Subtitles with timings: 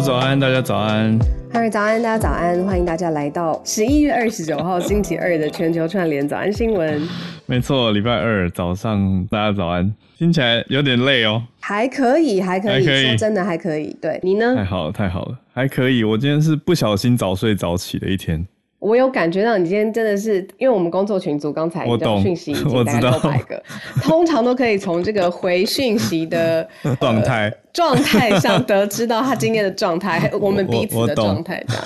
[0.00, 1.18] 早安，大家早安。
[1.52, 7.00] 嗨，早安，大家早安，欢迎大家来到十一月二十九号 星期二的全球串联早安新闻。
[7.46, 11.42] 没错，礼拜二早上大家早安，听起来有点累哦。
[11.60, 13.96] 还可以，还可以，还可以说真的还可以。
[14.00, 14.64] 对你呢太？
[14.64, 16.02] 好了，太好了，还可以。
[16.02, 18.46] 我今天是不小心早睡早起的一天。
[18.82, 23.62] 我有感觉到你今天真的是，因为我们工作群组刚才我懂的讯息已我经大概知道六百个，
[24.02, 31.84] 通常都可以从这个回讯息的 状态状态上得知到他今天的状态， 我们彼此的状态这样。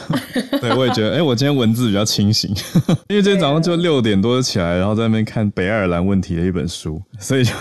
[0.58, 2.50] 对，我也觉得，哎、我今天文字比较清醒，
[3.08, 7.53] 因为今天早上就六点多就起来，然后在那边看北爱尔兰问题的一本书，所以就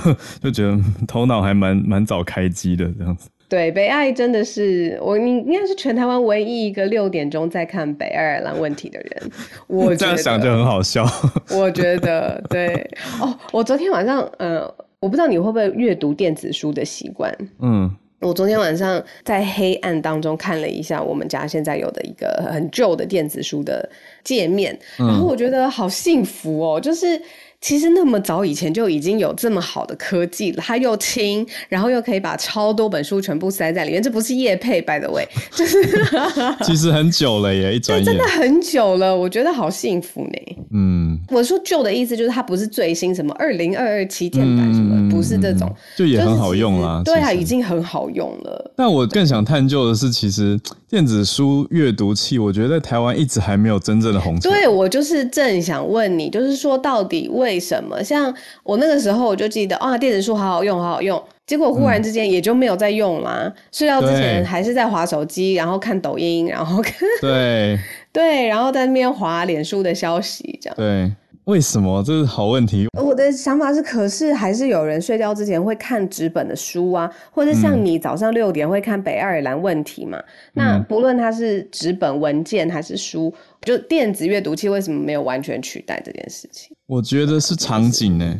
[0.43, 3.27] 就觉得头脑还蛮蛮早开机的这样子。
[3.47, 9.31] 对，北爱真的是我，你应该是全台湾唯一一个六点钟在看北爱尔兰问题的人。
[9.67, 11.05] 我 这样想就很好笑。
[11.51, 12.67] 我觉得对
[13.21, 14.61] 哦，我昨天晚上，呃，
[14.99, 17.31] 我不知道你会不会阅读电子书的习惯。
[17.61, 17.89] 嗯，
[18.19, 23.87] 我昨天晚上在黑暗当中看了一下我们家现在有的一个很旧的电子书的
[24.23, 27.21] 界面，然后我觉得好幸福哦，就是。
[27.61, 35.77] 其实那么早以前就已经有这么好的科技了，它又轻，然后又可以把超多本书全部塞在里面，这不是叶配，by the way， 就是
[36.63, 40.57] 其实很久了耶，一转眼真的，很久了，我觉得好幸福呢。
[40.71, 47.01] 嗯，我说旧的意思就是它不是最新什么二零二二旗舰版什么，嗯不是这种，就也很好用啦。
[47.03, 48.73] 对啊，已经很好用了。
[48.75, 54.53] 但我更想探究的是，其实电子书阅读器，我觉得在台湾一直还没有真正的红起来。
[54.53, 58.03] 对，我就是正想问你，就是说到底为什么？
[58.03, 58.33] 像
[58.63, 61.21] 我那个时候我就记得啊，电子书好好用，好好用。
[61.45, 67.77] 结果忽然之间也就没有在用啦，睡觉之前还是在划手机，然后看抖音，然后看对
[68.11, 70.75] 对，然后在那边划脸书的消息，这样。
[70.75, 71.11] 对，
[71.43, 72.01] 为什么？
[72.01, 72.87] 这是好问题。
[72.99, 80.19] 我的想法是，可是还是有人睡觉之前会看纸本的书啊，或者像你早上六点会看北爱尔兰问题嘛？
[80.53, 86.74] 那不论它是纸本文件还是书，就电子阅读器为什么没有完全取代这件事情？
[86.87, 88.39] 我觉得是场景呢、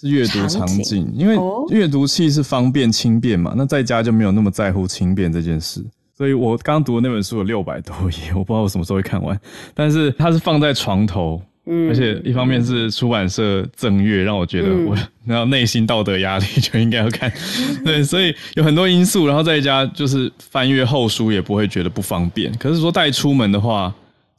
[0.00, 0.82] 是阅读场场景？
[0.82, 1.66] 景，因为哦？
[1.68, 5.84] 阅读器是方便轻便嘛，那在家就没有那么在乎轻便这件事。
[6.16, 9.38] 所以我刚读的那本书有六百多页，我不知道我什么时候会看完，
[9.74, 11.88] 但是它是放在床头，嗯。
[11.90, 14.96] 而且一方面是出版社赠阅，让我觉得我
[15.26, 17.30] 然后内心道德压力就应该要看，
[17.84, 22.50] 对，所以有很多因素，然后在家就是翻阅厚书也不会觉得不方便。
[22.58, 23.92] 可是说带出门的话，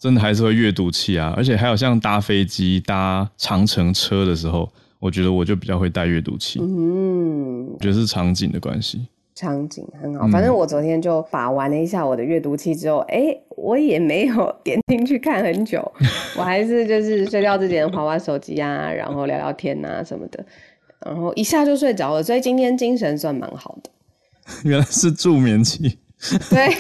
[0.06, 9.08] 真的还是会阅读器啊，而且还有像搭飞机、搭长程车的时候，我觉得我就比较会带阅读器，嗯，我觉得是场景的关系。
[9.34, 10.28] 场景很好。
[10.28, 15.92] 反正我昨天就把玩了一下我的阅读器之后，哎、我也没有点进去看很久，
[16.38, 20.46] 我还是就是睡觉之前划划手机啊，然后聊聊天啊什么的，
[21.04, 22.22] 然后一下就睡着了。
[22.22, 23.90] 所以今天精神算蛮好的。
[24.70, 25.98] 原来是助眠器，
[26.50, 26.76] 对，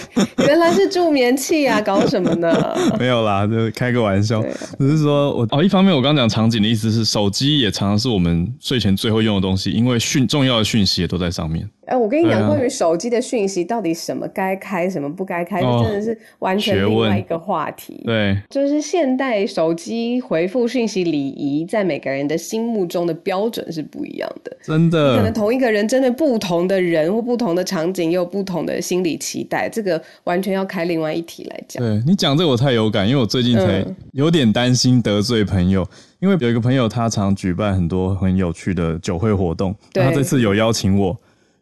[0.47, 2.75] 原来是助眠器啊，搞什么呢？
[2.97, 4.41] 没有啦，就开个玩笑。
[4.79, 11.69] 只是说我哦，一方面我刚刚讲场景的意思是，手机也常常是我们睡前最后用的东西，因为讯重要的讯息也都在上面。
[11.85, 18.01] 哎、我跟你讲，关于手机的讯息，到底什么该开，什么不该开，哦这真的是完全另外一个话题。
[18.05, 24.55] 对，就是现代手机回复讯息礼仪，在每个人的心目中的标准是不一样的。
[24.63, 31.83] 真的可能，同一个人针对不同的人或不同的场景，也有不同的心理期待，这个完全要开另外一题来讲。
[31.83, 35.87] 对你讲这个我太有感，因为我最近才嗯有点担心得罪朋友，
[36.19, 41.15] 因为有一个朋友他常举办很多很有趣的酒会活动，他这次有邀请我，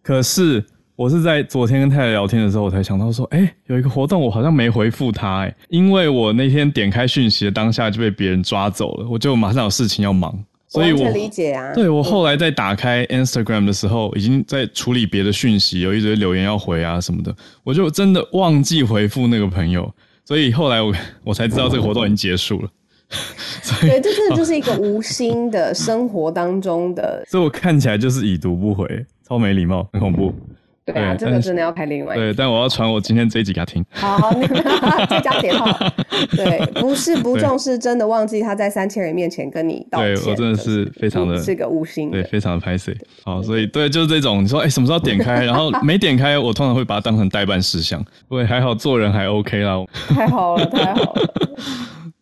[0.03, 0.63] 可是
[0.95, 11.73] 我是在昨天跟太太聊天的时候，我才想到说，哎、有一个活动我好像没回复他，哎，因为我那天点开讯息的当下就被别人抓走了，我就马上有事情要忙，所以我理解啊。
[11.73, 19.91] 对我后来在打开 Instagram 的时候，已经在处理别的讯息，有一堆留言要回啊什么的，我就真的忘记回复那个朋友，
[20.25, 22.69] 所以后来我 我才知道这个活动已经结束了，
[23.81, 30.33] 对，这真的就是一个无心的生活当中的， 所以我看起来就是已读不回，超没礼貌，很恐怖。
[30.85, 33.81] 对啊，这个真的要开另外一对，但我要传我今天这一集给他听。
[33.91, 34.19] 好，
[35.09, 35.65] 再加点号。
[36.31, 40.29] 对，不是不重视，真的忘记他在三千人面前跟你道歉对。
[40.29, 42.93] 我真的是非常的是个无心对，非常的拍 C。
[43.23, 48.03] 好，所以对，就是这种，你说哎、什么时候点开，然后没点开，我通常会把它当成代办事项。
[48.29, 49.81] 对，还好做人还 OK 啦。
[50.09, 51.29] 太好了，太好了！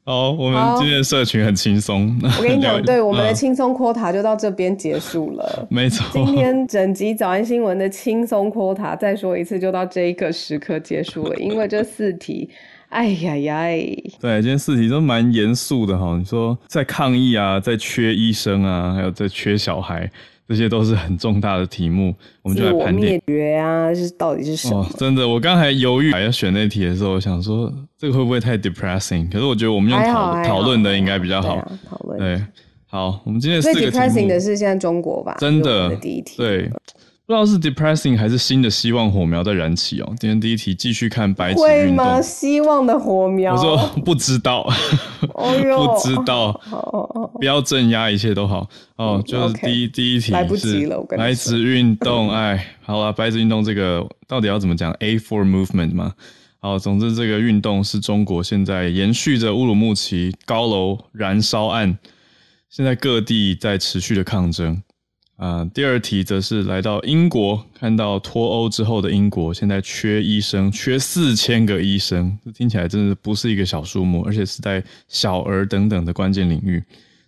[0.04, 2.20] 好，我们今天的社群很轻松。
[2.38, 5.68] 我跟你讲， 聊对我们的嗯轻松 quota 就到这边结束了。
[5.70, 11.36] 没错，今天整集早安新闻的轻松 quota，再说一次，就到这一个时刻结束了。
[11.36, 12.50] 因为这四题，
[12.90, 13.62] 哎呀呀，
[14.20, 16.18] 对，今天四题都蛮严肃的哈。
[16.18, 20.10] 你说在抗议啊，在缺医生啊，还有在缺小孩，
[20.52, 23.22] 这些都是很重大的题目，我们就来盘点灭。
[23.26, 24.82] 绝啊，是到底是什么？
[24.82, 29.32] 哦，真的，我刚才犹豫要选那题的时候，我想说这个会不会太 depressing？
[29.32, 31.56] 可是我觉得我们用讨讨论的应该比较好。
[31.90, 32.20] 讨论。
[32.20, 32.46] 对，
[32.86, 35.38] 好，我们今天四个最 depressing 的是现在中国吧？
[35.40, 36.36] 真的第一题。
[36.36, 36.70] 对，
[37.32, 40.14] 不知道是 depressing 还是新的希望火苗在燃起哦。
[40.20, 41.96] 今天第一题继续看白纸运？
[41.96, 42.22] 动。
[42.22, 43.54] 希望的火苗。
[43.54, 44.70] 我说不知道，
[45.22, 46.52] 不知道，
[47.36, 49.16] 不要镇压，一切都好哦。
[49.16, 56.12] 嗯就是 OK 第一第一题来不及是了我跟你白纸运动， 哎，好了，白纸运动这个到底要怎么讲？A for movement 嘛。
[56.60, 61.98] 好，总之这个运动是中国现在延续着乌鲁木齐高楼燃烧案，
[62.70, 64.84] 现在各地在持续的抗争。
[65.42, 76.84] 啊、第二题则是来到英国，看到脱欧之后的英国现在缺医生，缺四千个医生，这听起来真的不是一个小数目，而且是在小儿等等的关键领域。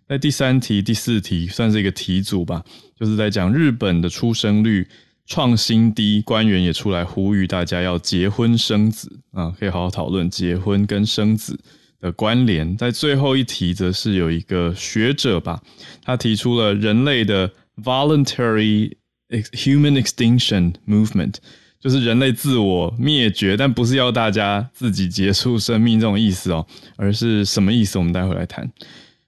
[0.07, 2.63] 在第三题、第四题算是一个题组吧，
[2.95, 4.87] 就是在讲日本的出生率
[5.25, 11.59] 创新低，官员也出来呼吁大家要结婚生子啊，可以好好讨论结婚跟生子
[11.99, 12.77] 的关联。
[12.77, 15.59] 在最后一题，则是有一个学者吧，
[16.03, 17.51] 他提出了人类的
[17.81, 18.93] voluntary
[19.29, 21.35] human extinction movement，
[21.79, 26.65] 就是人类自我灭绝，但不是要大家自己结束生命这种意思哦，
[26.95, 27.97] 而是什么意思？
[27.97, 28.69] 我们待会来谈。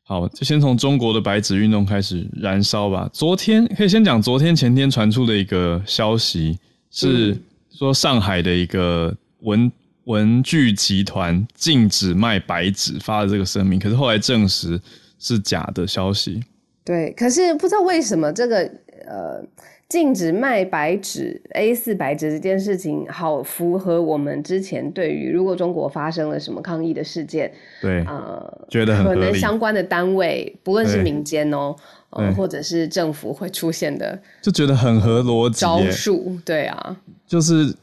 [0.04, 3.10] 好，就先从中国的白纸运动开始燃烧吧。
[3.12, 6.60] 昨天可以先讲昨天前天传出的一个消息，
[6.92, 7.36] 是
[7.72, 9.72] 说上海的一个文
[10.04, 14.80] 文具集团禁止卖白纸发的这个声明，可是后来证实
[15.18, 16.44] 是假的消息。
[16.86, 18.60] 对，可是不知道为什么这个
[19.06, 19.44] 呃
[19.90, 27.52] 禁止卖白纸 A 四白纸这件事情，好符合我们之前对于如果中国发生了什么抗议的事件，
[27.82, 31.76] 对，呃，觉得很可能相关的单位，不论是民间哦，
[32.12, 36.98] 呃，或者是政府会出现的 就觉得很合逻辑招，数，对啊，
[37.28, 37.74] 就是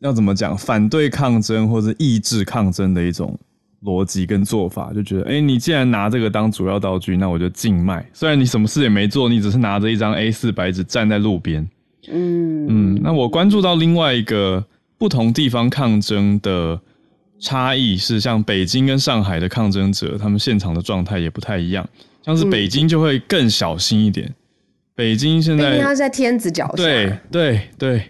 [0.00, 3.36] 要怎么讲，反对抗争或者抑制抗争的一种
[3.84, 8.04] 逻辑跟做法，就觉得，哎、你既然拿这个当主要道具，那我就静卖。
[8.12, 11.68] 虽然你什么事也没做，你只是拿着一张 A 四白纸站在路边。
[12.10, 12.66] 嗯。
[12.68, 14.64] 嗯，那我关注到另外一个
[14.96, 16.80] 不同地方抗争的
[17.38, 21.88] 差异是，像北京跟上海的抗争者，他们现场的状态也不太一样。
[22.24, 24.34] 像是北京就会更小心一点，
[24.94, 28.02] 北京现在毕竟他在天子脚下，对对对，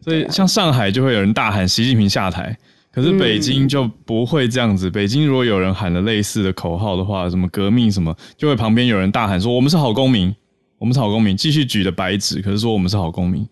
[0.00, 2.56] 所以像上海就会有人大喊习近平下台，
[2.96, 4.88] 可是北京就不会这样子。
[4.88, 10.34] 北京如果有人喊了类似的口号的话，什么革命什么，就会旁边有人大喊说我们是好公民，
[10.78, 13.46] 我们是好公民，继续举着白纸，可是说我们是好公民，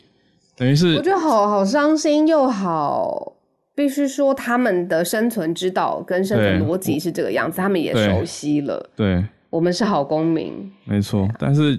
[0.56, 3.34] 等于是我觉得好好伤心又好。
[3.74, 8.90] 必须说，他们的生存之道跟生存逻辑是这个样子，他们也熟悉了。
[8.96, 9.22] 对。
[9.50, 10.52] 我们是好公民，
[10.84, 11.78] 没错，但是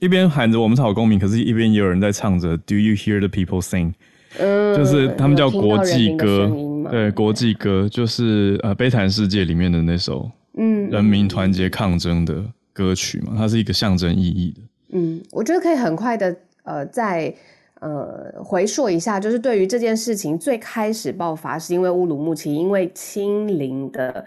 [0.00, 3.92] 一边喊着我们是好公民，可是一边也有人在唱着 "Do you hear the people sing"，
[4.36, 6.50] 嗯，就是他们叫国际歌
[6.88, 14.60] 吗对，国际歌就是呃《悲惨世界》里面的那首嗯人民团结抗争的歌曲嘛，它是一个象征意义的。
[14.90, 17.34] 嗯，我觉得可以很快的呃，再
[17.80, 24.24] 呃回溯一下，就是对于这件事情最开始爆发，是因为乌鲁木齐因为清零的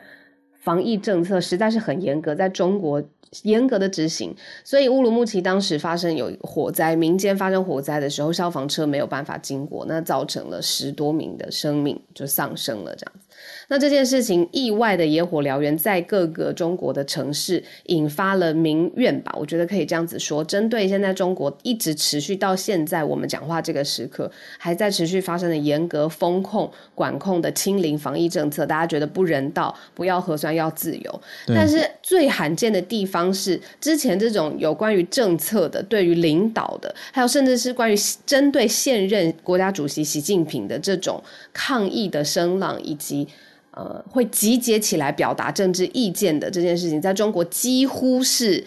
[0.62, 3.04] 防疫政策实在是很严格，在中国
[3.44, 13.28] 严格的执行，所以乌鲁木齐当时发生有火灾，民间发生火灾的时候，消防车没有办法经过，那造成了十多名的生命就丧生了，这样子。
[13.72, 19.34] 那这件事情意外的野火燎原，在各个中国的城市引发了民怨吧？
[19.40, 20.44] 我觉得可以这样子说。
[20.44, 31.22] 针对现在中国一直持续到现在我们讲话这个时刻，还在持续发生的严格风控管控的清零防疫政策，大家觉得不人道，不要核酸要自由。
[31.48, 41.24] 但是最罕见的地方是，之前这种有关于政策的、对于领导的，还有甚至是关于针对现任国家主席习近平的这种
[41.54, 43.26] 抗议的声浪，以及。
[43.72, 48.64] 呃，会集结起来表达政治意见的这件事情，在中国几乎是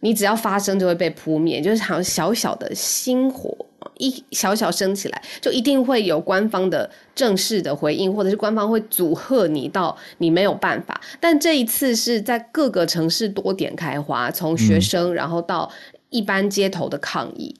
[0.00, 3.52] 你只要发生就会被扑灭，就是好像小小的星火
[3.98, 11.00] 一小小升起来，就一定会有官方的正式的回应，或者是官方会阻吓你到你没有办法。
[11.18, 15.70] 但这一次是在各个城市多点开花，从学生然后到
[16.10, 17.54] 一般街头的抗议。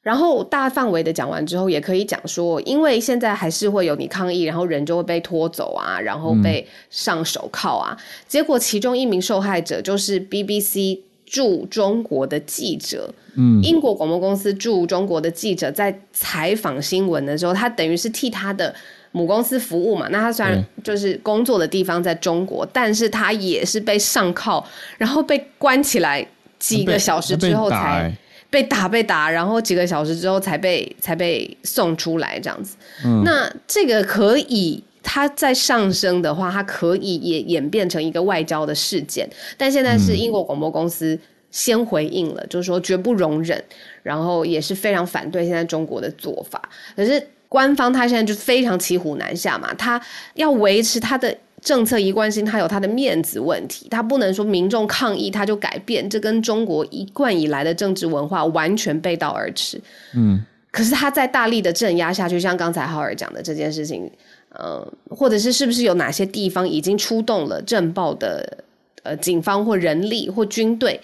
[0.00, 7.96] 然后大范围的讲完之后，也可以讲说，因为现在还是会有你抗议，然后人就会被拖走啊，然后被上手铐啊。
[8.26, 18.74] 结果其中一名受害者就是 BBC 驻中国的记者，嗯，英国广播公司驻中国的记者在采访新闻的时候，他等于是替他的
[19.10, 20.08] 母公司服务嘛。
[20.10, 24.64] 那他虽然就是工作的地方在中国，但是他也是被上铐，
[24.96, 26.26] 然后被关起来
[26.58, 28.16] 几个小时之后才。
[28.50, 32.76] 被打被打，然后几个小时之后才被才被送出来这样子。
[33.24, 39.28] 那这个可以，它在上升的话，它可以也演变成一个外交的事件。
[39.56, 41.18] 但现在是英国广播公司
[41.50, 43.62] 先回应了，就是说绝不容忍，
[44.02, 46.60] 然后也是非常反对现在中国的做法。
[46.96, 50.00] 可是官方他现在就非常骑虎难下嘛，他
[50.34, 51.36] 要维持他的。
[51.60, 59.80] 政策一贯性，它有它的面子问题，它不能说民众抗议它就改变，这跟中国一贯以来的政治文化完全背道而驰。
[60.14, 64.10] 嗯，可是他在大力的镇压下去，像刚才浩尔讲的这件事情，
[64.50, 68.64] 呃，或者是是不是有哪些地方已经出动了政报的
[69.02, 71.00] 呃警方或人力或军队？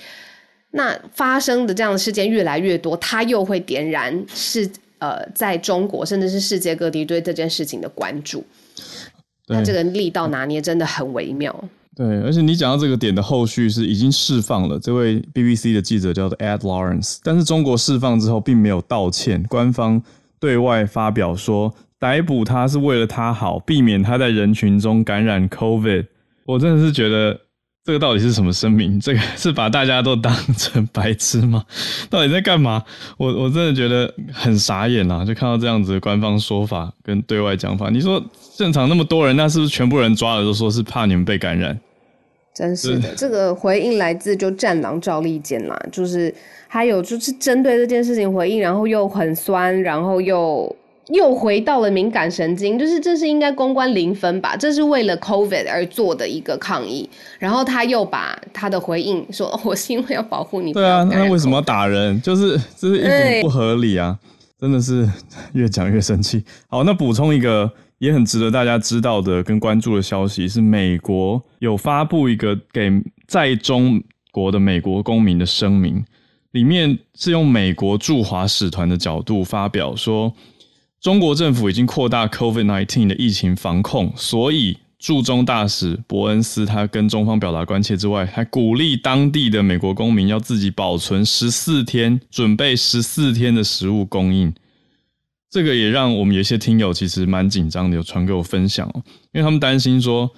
[0.70, 4.68] 那发生的这样的事件越来越多，它又会点燃是
[4.98, 8.44] 呃在中国甚至是世界各地对这件事情的关注。
[9.46, 11.64] 他这个力道拿捏真的很微妙。
[11.96, 20.02] 对，而且你讲到这个点的后续是已经释放了这位 BBC 的记者叫做 Ed Lawrence，但是中国释放之后并没有道歉，官方
[20.40, 26.06] 对外发表说逮捕他是为了他好，避免他在人群中感染 COVID。
[26.46, 27.40] 我真的是觉得。
[27.84, 28.98] 这个到底是什么声明？
[28.98, 31.62] 这个是把大家都当成白痴吗？
[32.08, 32.82] 到底在干嘛？
[33.18, 35.22] 我我真的觉得很傻眼啊！
[35.22, 41.78] 就看到这样子的官方说法跟对外讲法，你说现场那么多人，那是不是全部人抓了都说是怕你们被感染？
[42.54, 46.34] 真是的，这个回应来自就战狼赵立坚啦，就是
[46.66, 50.74] 还有就是针对这件事情回应，然后又很酸，然后又。
[51.08, 54.56] 又回到了敏感神经，就是这是应该公关零分吧？
[54.56, 57.06] 这是为了 COVID 而做的一个抗议，
[57.38, 62.18] 然后他又把他的回应说：“我是因为要保护你。”对啊，那为什么要打人？
[62.22, 64.18] 就是这是一点不合理啊！
[64.58, 65.06] 真的是
[65.52, 66.42] 越讲越生气。
[66.68, 72.90] 好，那补充一个也很值得大家知道的跟关注的消息是，美国有发布一个给
[73.26, 76.02] 在中国的美国公民的声明，
[76.52, 80.32] 里面是用美国驻华使团的角度发表说。
[81.04, 94.54] 中国政府已经扩大 COVID-19 的疫情防控，所以驻中大使伯恩斯他跟中方表达关切之外，还鼓励当地的美国公民要自己保存十四天，准备十四天的食物供应。
[95.50, 99.02] 这个也让我们有些听友其实蛮紧张的，有传给我分享哦，
[99.34, 100.30] 因为他们担心说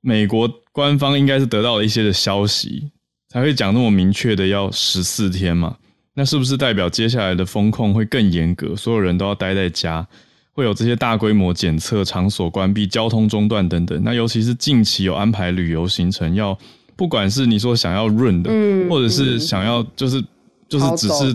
[0.00, 2.92] 美国官方应该是得到了一些的消息，
[3.28, 5.76] 才会讲那么明确的要十四天嘛。
[6.14, 8.76] 那是不是代表接下来的风控会更严格？
[8.76, 10.06] 所有人都要待在家，
[10.52, 14.00] 会有这些大规模检测、场所关闭、交通中断等等。
[14.04, 16.56] 那尤其是近期有安排旅游行程，要
[16.94, 18.50] 不管是你说想要润的，
[18.88, 20.22] 或者是想要就是
[20.68, 21.34] 就是只是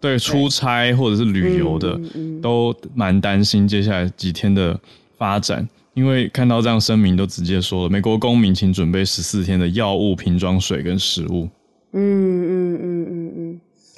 [0.00, 2.00] 对出差或者是旅游的，
[2.40, 4.78] 都蛮担心接下来几天的
[5.18, 5.68] 发展。
[5.92, 11.48] 因为看到这样声明，都直接说了，美国公民请准备十四天的药物、瓶装水跟食物。
[11.92, 13.43] 嗯嗯嗯嗯嗯。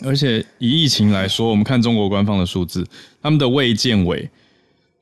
[0.05, 2.87] 而且以疫情来说，我们看中国官方的数字，
[3.23, 4.29] 他们的卫健委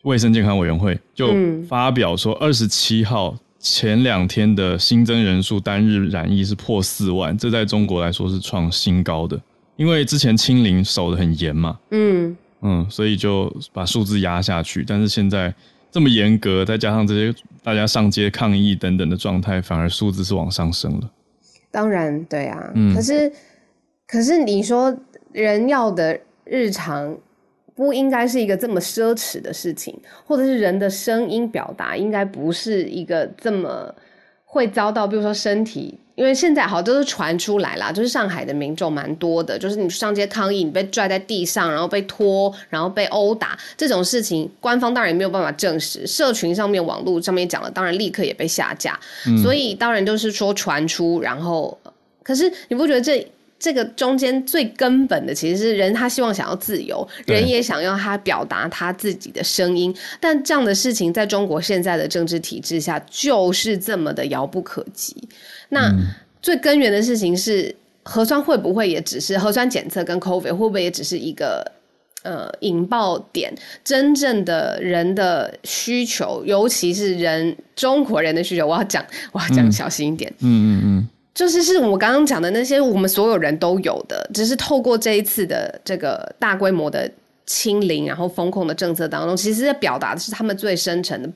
[0.02, 1.34] 卫生健康委员会就
[1.68, 9.40] 发表说，二十七号前两天的新增人数单日染疫是破四万，这在中国来说是创新高的。
[9.76, 14.84] 因为之前清零守得很严嘛，嗯嗯，所以就把数字压下去。
[14.86, 15.52] 但是现在
[15.90, 21.10] 这么严格，再加上这些大家上街抗议等等的状态，反而数字是往上升了。
[21.72, 23.32] 当然，对啊，可是
[24.06, 24.96] 可是你说
[25.32, 27.18] 人要的日常
[27.74, 33.94] 不应该是一个这么奢侈的事情，或者是人的声音表达应该不是一个这么
[34.44, 35.98] 会遭到，比如说身体。
[36.16, 46.06] 因为现在好都是传出来啦，就是上海的民众蛮多的，就是你上街抗议，你被拽在地上，然后被拖，然后被殴打这种事情，官方当然也没有办法证实。
[46.06, 48.96] 社群上面、网络上面讲了，当然立刻也被下架。
[49.42, 51.76] 所以当然就是说传出，然后
[52.22, 53.26] 可是你不觉得这
[53.64, 65.16] 这个中间最根本的其实是人他希望想要自由，人也想要他表达他自己的声音，但这样的事情在中国现在的政治体制下就是这么的遥不可及。
[65.70, 65.90] 那
[66.42, 71.72] 最根源的事情是核酸会不会也只是核酸检测跟 COVID 会不会也只是一个
[72.22, 73.50] 呃引爆点？
[73.82, 79.02] 真正的人的需求，尤其是人中国人的需求，我要讲
[79.32, 80.30] 我要讲小心一点。
[80.40, 87.10] 嗯嗯嗯，就是是我刚刚讲的那些我们所有人都有的，只是透过这一次的这个大规模的
[87.44, 91.28] 清零然后风控的政策当中，其实在表达的是他们最深沉的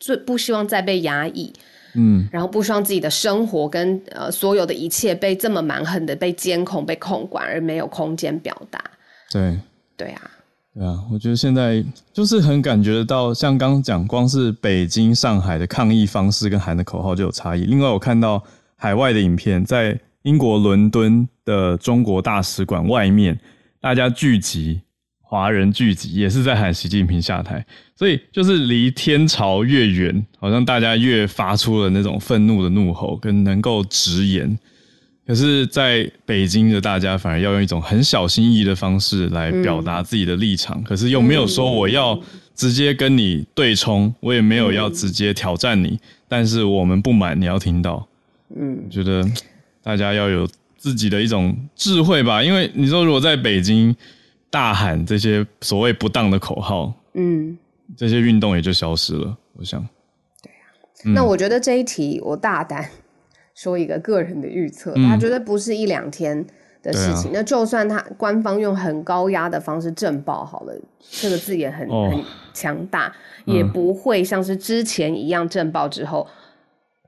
[0.00, 1.52] 最不希望再被压抑。
[1.94, 8.78] 嗯，然后不希望自己的生活跟呃所有的一切被这么蛮横的被监控、被控管，而没有空间表达。
[9.32, 9.58] 对，
[9.96, 10.30] 对啊，
[10.74, 17.64] 对啊，我觉得现在就是很感觉得到，像刚刚讲，光是北京、上海的抗议方式跟喊的口号就有差异。
[17.64, 18.40] 另外，我看到
[18.80, 23.38] 海外的影片，在英国伦敦的中国大使馆外面，
[23.80, 24.80] 大家聚集。
[25.20, 27.62] 华人聚集也是在喊习近平下台，
[27.94, 34.58] 所以就是离天朝越远，好像大家越发出了那种愤怒的怒吼，跟能够直言。
[35.26, 42.18] 可是，在北京的大家反而要用一种很小心翼翼的方式来表达自己的立场，可是又没有说我要
[42.54, 48.07] 直接跟你对冲，我也没有要直接挑战你，但是我们不满，你要听到。
[48.54, 49.24] 嗯，觉得
[49.82, 53.96] 大家要有自己的一种智慧吧，因为你说如果在北京。
[54.50, 57.58] 大喊这些所谓不当的口号，嗯，
[57.98, 59.36] 这些运动也就消失了。
[59.52, 59.78] 我想，
[60.42, 61.12] 对呀。
[61.14, 62.88] 那我觉得这一题，我大胆
[63.54, 66.42] 说一个个人的预测，他绝对不是一两天
[66.82, 67.30] 的事情。
[67.30, 70.72] 那就算他官方用很高压的方式震爆好了，
[71.10, 72.24] 这个字也很很
[72.54, 73.14] 强大，
[73.44, 76.26] 也不会像是之前一样震爆之后。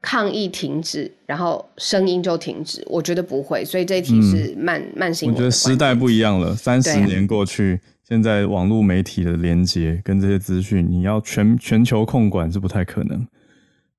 [0.02, 2.82] 抗议停止，然后声音就停止。
[2.88, 5.30] 我觉得不会，所以这一题是慢慢性。
[5.30, 13.26] 我觉得时代不一样了，三十年过去，现在网络媒体的连接跟这些资讯，你要全全球控管是不太可能。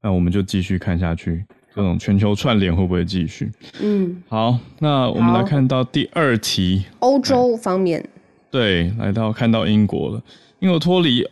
[0.01, 3.51] 那我们就继续看下去，这种全球串联会不会继续？
[3.79, 8.03] 嗯，好，那我们来看到第二题，欧洲方面。
[8.49, 10.23] 对，来到看到英国了，
[10.61, 11.23] 英国脱离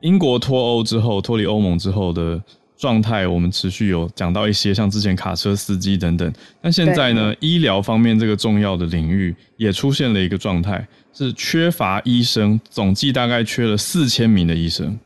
[0.00, 2.42] 英国脱欧之后，脱离欧盟之后的。
[2.80, 6.32] 状态我们持续有讲到一些，像之前卡车司机等等。
[6.62, 14.98] 但现在呢，医疗方面这个重要的领域也出现了一个状态，是缺乏医生，总计大概缺了四千名的医生。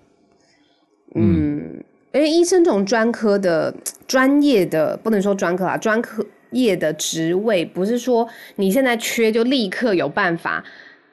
[1.17, 1.83] 嗯，
[2.13, 3.75] 因为医生这种专科的
[4.07, 10.65] 专业的，不能说专科啊，专科业的职位，不是说你现在缺就立刻有办法。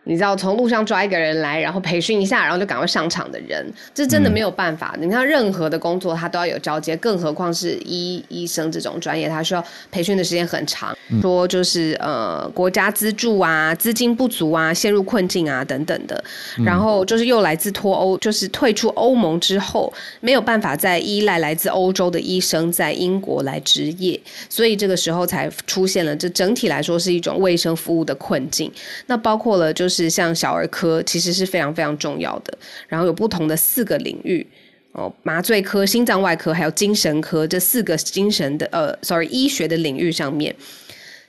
[0.04, 4.96] 你知道从路上抓一个人来，然后培训一下，然后就赶快上场的人，这真的没有办法。
[5.00, 10.98] 你看任何的工作，他都要有交接，更何况是医医生这种专业，他需要培训的时间很长。
[11.22, 16.24] 说就是呃，国家资助啊，资金不足啊，陷入困境啊等等的。
[16.66, 28.72] 然后就是又来自脱欧，就是退出欧盟之后，没有办法再依赖来自欧洲的医生在英国来执业，所以这个时候才出现了这整体来说是一种卫生服务的困境。
[29.06, 29.90] 那包括了就是。
[29.91, 32.58] 是像小儿科，其实是非常非常重要的。
[32.88, 34.47] 然后有不同的四个领域
[34.93, 40.56] 哦，麻醉科、心脏外科还有精神科这四个精神的呃，sorry，医学的领域上面，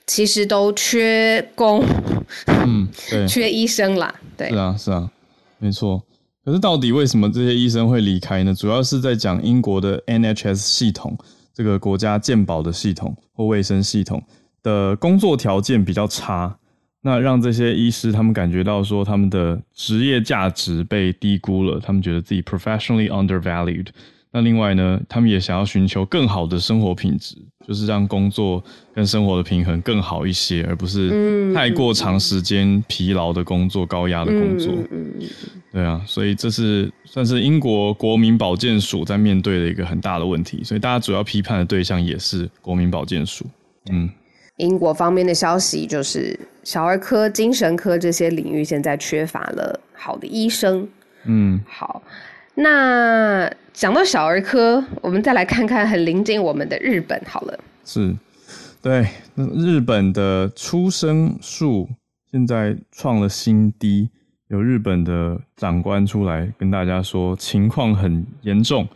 [0.06, 1.84] 其实都缺工，
[2.46, 4.14] 嗯，对， 缺医生啦。
[4.36, 5.10] 对，是啊，是啊，
[5.58, 6.02] 没错。
[6.44, 8.52] 可是到底为什么这些医生会离开呢？
[8.52, 11.16] 主要是在讲英国的 NHS 系统，
[11.54, 14.20] 这个国家健保的系统或卫生系统
[14.64, 16.58] 的工作条件比较差。
[17.04, 23.88] 那让这些医师他们感觉到说他们的职业价值被低估了，他们觉得自己 professionally undervalued。
[24.30, 27.36] 那另外呢，他们也想要寻求更好的生活品质，
[27.66, 34.72] 就是让工作跟生活的平衡更好一些，而不是太过长时间疲劳的工作、高压的工作。
[35.70, 43.44] 对啊，所以这是算是英国国民保健署在面对的一个很大的问题，所以大家主要批判的对象也是国民保健署。
[43.90, 44.08] 嗯。
[44.62, 50.88] 英国方面的消息就是，小儿科、精神科这些领域现在缺乏了好的医生。
[51.24, 52.00] 嗯，好，
[52.54, 57.58] 那讲到小儿科，我们再来看看很临近我们的日本好了。
[57.84, 58.14] 是，
[58.80, 61.88] 对，那日本的出生数
[62.30, 64.08] 现在创了新低，
[64.48, 68.86] 有日本的长官出来跟大家说情况很严重。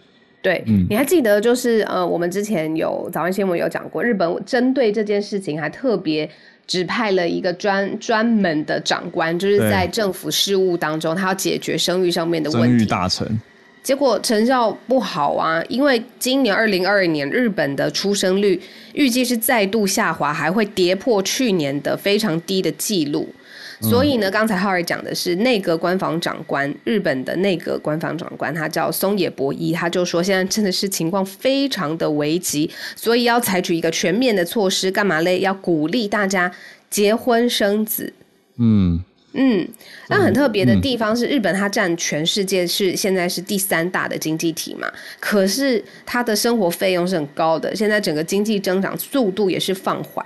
[0.47, 6.31] 对，你还记得就是呃，我们之前有早安新闻有讲过，日本针对这件事情还特别
[6.69, 12.87] 指派了一个专专门的长官，就是在政府事务当中，他要解决生育上面的问题。
[12.87, 13.27] 大臣。
[13.83, 18.61] 结果成效不好啊，因为今年二零二二年日本的出生率
[18.95, 23.29] 预计是再度下滑，还会跌破去年的非常低的记录。
[23.81, 35.41] 所以呢，刚才浩儿讲的是内阁官房长官，日本的内阁官房长官，他叫松野博一，他就说现在真的是情况非常的危急，所以要采取一个全面的措施，干嘛嘞？
[35.41, 36.51] 要鼓励大家
[36.89, 38.13] 结婚生子。
[38.57, 39.69] 嗯嗯，
[40.09, 50.25] 那很特别的地方是，日本它占全世界是现在是第三大的经济体嘛，可是它的生活费用是很高的，现在整个经济增长速度也是放缓。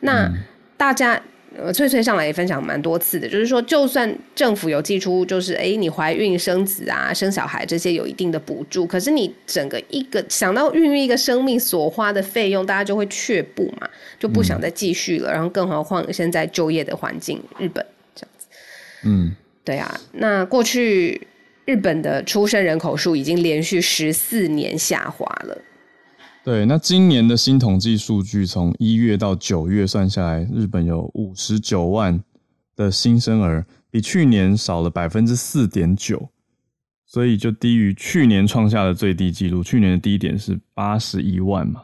[0.00, 0.30] 那
[0.76, 1.18] 大家。
[1.62, 13.86] 呃，翠翠上来也分享蛮多次的，就是说，就算政府有寄出，就是哎，你怀孕生子啊、生小孩这些有一定的补助，可是你整个一个想到孕育一个生命所花的费用，大家就会却步嘛，
[14.18, 15.30] 就不想再继续了。
[15.30, 18.46] 然后，更何况现在就业的环境，日本这样子，
[19.04, 21.26] 嗯，对啊，那过去
[21.66, 25.58] 日本的出生人口数已经连续十四年下滑了。
[26.42, 32.18] 对，那今年的新统计数据，从一月到九月算下来，日本有五十九万
[32.74, 36.30] 的新生儿，比去年少了百分之四点九，
[37.04, 39.62] 所以就低于去年创下的最低纪录。
[39.62, 41.82] 去年的低点是八十一万嘛，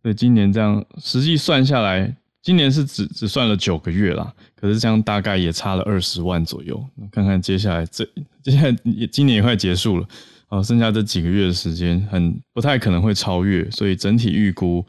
[0.00, 6.82] 所以今年这样实际算下来，今年是只只算了九个月啦，可是这样大概也差了二十万左右。
[7.12, 8.08] 看看接下来这
[8.42, 10.08] 接下来也今年也快结束了。
[10.50, 14.82] 哦，剩下这几个月的时间，很不太可能会超越，所以整体预估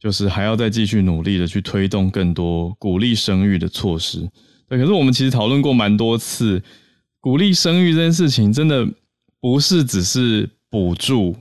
[0.00, 4.28] 就是还要再继续努力的去推动更多鼓励生育的措施。
[4.68, 6.60] 对，可是我们其实讨论过蛮多次，
[7.20, 8.84] 鼓励生育这件事情，真的
[9.40, 11.36] 不是只是补助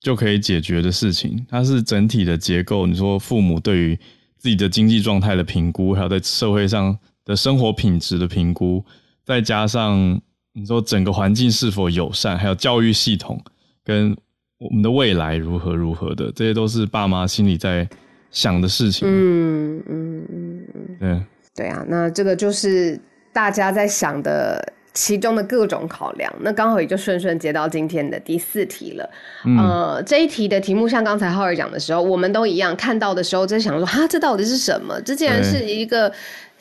[0.00, 2.86] 就可以解决的事情，它是整体的结构。
[2.86, 3.98] 你说父母对于
[4.38, 8.82] 自己的经济状态的评估，还有在社会上的生活品质的评估，
[9.26, 10.22] 再加上。
[10.56, 13.42] 你说整个环境是否友善，还有教育系统
[13.84, 14.16] 跟
[14.58, 17.86] 我们的未来如何如何的，这些都是爸妈心里在
[18.30, 19.06] 想的事情。
[19.08, 20.66] 嗯嗯嗯
[21.00, 22.98] 嗯，对对啊，那这个就是
[23.32, 26.32] 大家在想的其中的各种考量。
[26.40, 29.10] 那刚好也就顺顺接到今天的第四题了。
[29.58, 35.00] 呃，这一题的题目像刚才浩儿讲的时候，我们都一样看到的时候，在想说，哈，这到底是什么？
[35.00, 36.12] 这竟然是一个。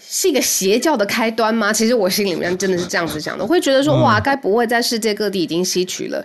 [0.08, 1.74] 是一个邪教的开端吗？
[1.74, 6.24] 其实我心里面真的是这样子想的，我会觉得说，哇，该不会在世界各地已经吸取了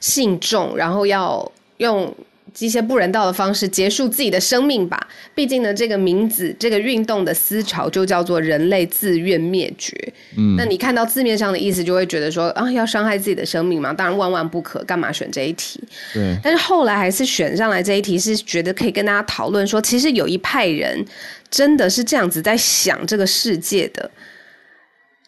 [0.00, 2.14] 信众，然后要用
[2.58, 5.08] 一些不人道的方式结束自己的生命吧？
[5.34, 9.96] 毕竟呢，这个名字，这个运动的思潮就叫做人类自愿灭绝。
[10.36, 13.92] 嗯，那你看到字面上的意思，就会觉得说，啊，要伤害自己的生命嘛？
[13.92, 15.82] 当然万万不可，干嘛选这一题？
[16.12, 16.36] 对。
[16.42, 21.04] 但是后来还是选上来这一题，是觉得可以跟大家讨论说，其实有一派人。
[21.50, 24.10] 真的是这样子在想这个世界的，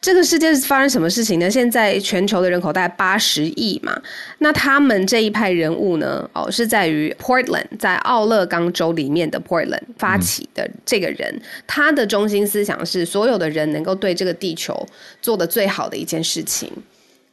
[0.06, 1.50] 这个世界是发生什么事情呢？
[1.50, 4.00] 现在全球的人口大概八十亿嘛，
[4.38, 6.30] 那他们这一派人物呢？
[6.32, 14.86] 哦，是在于 Portland，在奥勒冈州里面的 Portland 发起的这个人，他的中心思想是所有的人能够对这个地球
[15.20, 16.70] 做的最好的一件事情，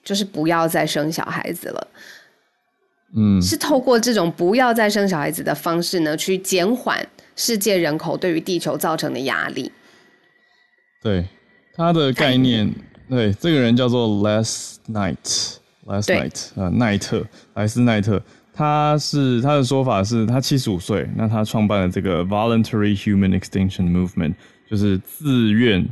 [0.04, 1.88] 就是不要再生小孩子了。
[3.16, 7.08] 嗯，是透过这种不要再生小孩子的方式呢，去减缓。
[7.36, 9.72] 世界人口对于地球造成的压力，
[11.04, 11.28] 对
[11.76, 12.74] 他的概念，
[13.10, 18.22] 对这个人叫做 Les Knight，Les Knight 啊，奈特莱斯奈特，
[18.54, 24.36] 他是他的说法是他七十五岁，那他创办了这个 Voluntary Human Extinction Movement，
[24.70, 25.88] 就是自愿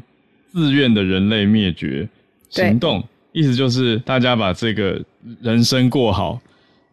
[0.51, 2.07] 自愿的人类灭绝
[2.49, 5.03] 行动，意思就是大家把这个
[5.41, 6.39] 人生过好。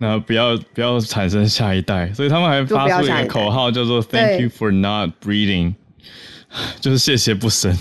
[0.00, 5.74] 那不要不要产生下一代，所以他们还发出一个口号叫做 “Thank you for not breeding”，
[6.80, 7.76] 就是谢谢不生，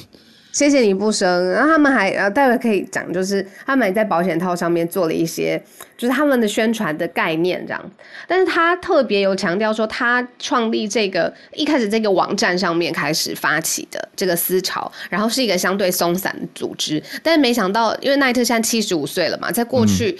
[0.58, 1.52] 谢谢你不生。
[1.52, 5.62] 然后他们还呃，待会可以讲，就是他们在保险套上面做了一些，
[5.96, 7.91] 就是他们的宣传的概念这样。
[8.28, 20.17] 但是他特别有强调说，他创立这个一开始这个网站上面开始发起的这个思潮，然后是一个相对松散的组织，但是没想到，因为奈特现在七十五岁了嘛，在过去。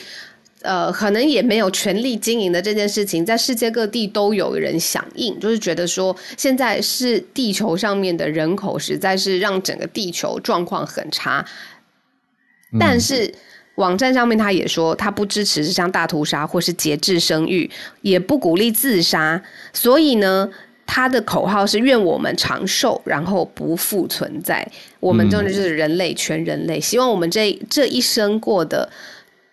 [0.61, 11.45] 呃，可能也没有权力经营的这件事情，在世界各地都有人响应，就是觉得说，现在是地球上面的人口实在是让整个地球状况很差。
[12.79, 13.33] 但是
[13.75, 17.69] 网站上面他也说，他不支持这项大屠杀或是节制生育，
[18.01, 19.41] 也不鼓励自杀。
[19.71, 20.49] 所以呢，
[20.85, 24.67] 他的口号是“愿我们长寿，然后不复存在”。
[24.99, 28.89] 我们真的就是人类，全人类，希望我们这这一生过得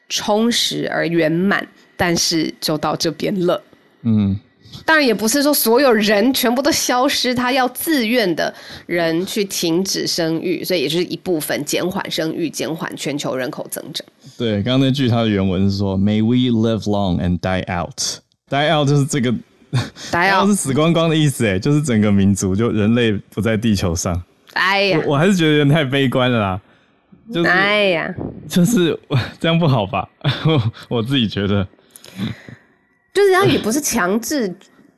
[0.09, 1.67] 充实而圆满。
[1.97, 3.63] 但是就到这边了。
[4.03, 4.39] 嗯。
[4.85, 8.53] 当然也不是说所有人全部都消失，他要自愿的
[8.87, 14.05] 人去停止生育，所以也是一部分减缓生育，减缓全球人口增长。
[14.37, 18.19] 对，刚刚那句它的原文是说：“May we live long and die out。”
[18.51, 19.33] die out 就是这个
[20.11, 24.21] die out 是死光光的意思，哎，就是整个民族就人类不在地球上。
[24.55, 26.61] 哎呀，我还是觉得有点太悲观了啦。
[27.33, 28.15] 就是哎呀，
[28.49, 28.99] 就是
[29.41, 30.09] 这样不好吧？
[30.89, 31.67] 我自己觉得。
[33.13, 34.53] 就是他也不是强制，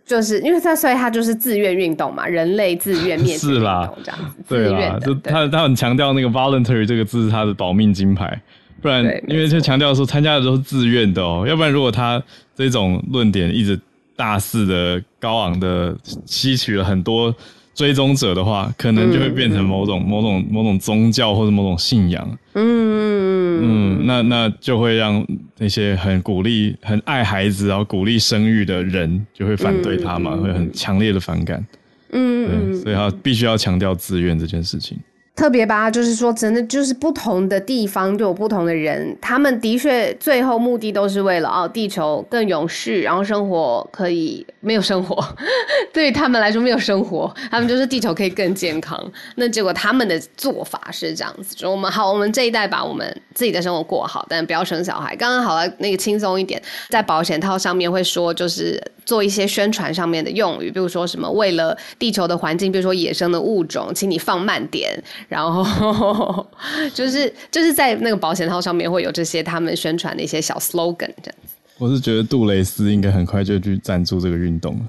[0.04, 8.40] 就是因为他所以他就是自愿运动嘛，人类自愿灭 绝运动这样子，对啦，就他他很强调那个 voluntary 这个字是他的保命金牌，
[8.80, 12.22] 不然因为就强调说参加的都是自愿的哦，要不然如果他
[12.54, 13.78] 这种论点一直
[14.16, 17.34] 大肆的高昂的吸取了很多。
[17.76, 22.26] 追踪者的话，可能就会变成某种某种某种宗教或者某种信仰。
[22.54, 25.24] 嗯嗯嗯，那那就会让
[25.58, 31.64] 那些很鼓励、很爱孩子，然后鼓励生育的人，就会反对他嘛，会很强烈的反感。
[32.12, 34.98] 嗯嗯，所以他必须要强调自愿这件事情。
[35.36, 45.22] 特别吧，就是说，真的就是不同的地方就有不同的人，他们的确最后目的都是为了哦，地球更永续，然后生活可以没有生活，
[45.92, 48.98] 对于他们来说没有生活， 他们就是地球可以更健康。
[49.34, 55.14] 那结果他们的做法是这样子，说我们好，我们这一代把我们自己的生活过好，但不要生小孩。
[55.16, 65.02] 刚刚好了，那个轻松一点，在保险套上面会说，就是做一些宣传上面的用语，比如说什么为了地球的环境，比如说野生的物种，请你放慢点。
[65.28, 66.44] 然后
[66.92, 71.54] 就是就是在那个保险套上面会有这些他们宣传的一些小 slogan 这样子。
[71.78, 74.80] 我是觉得杜蕾斯应该很快就去赞助这个运动了，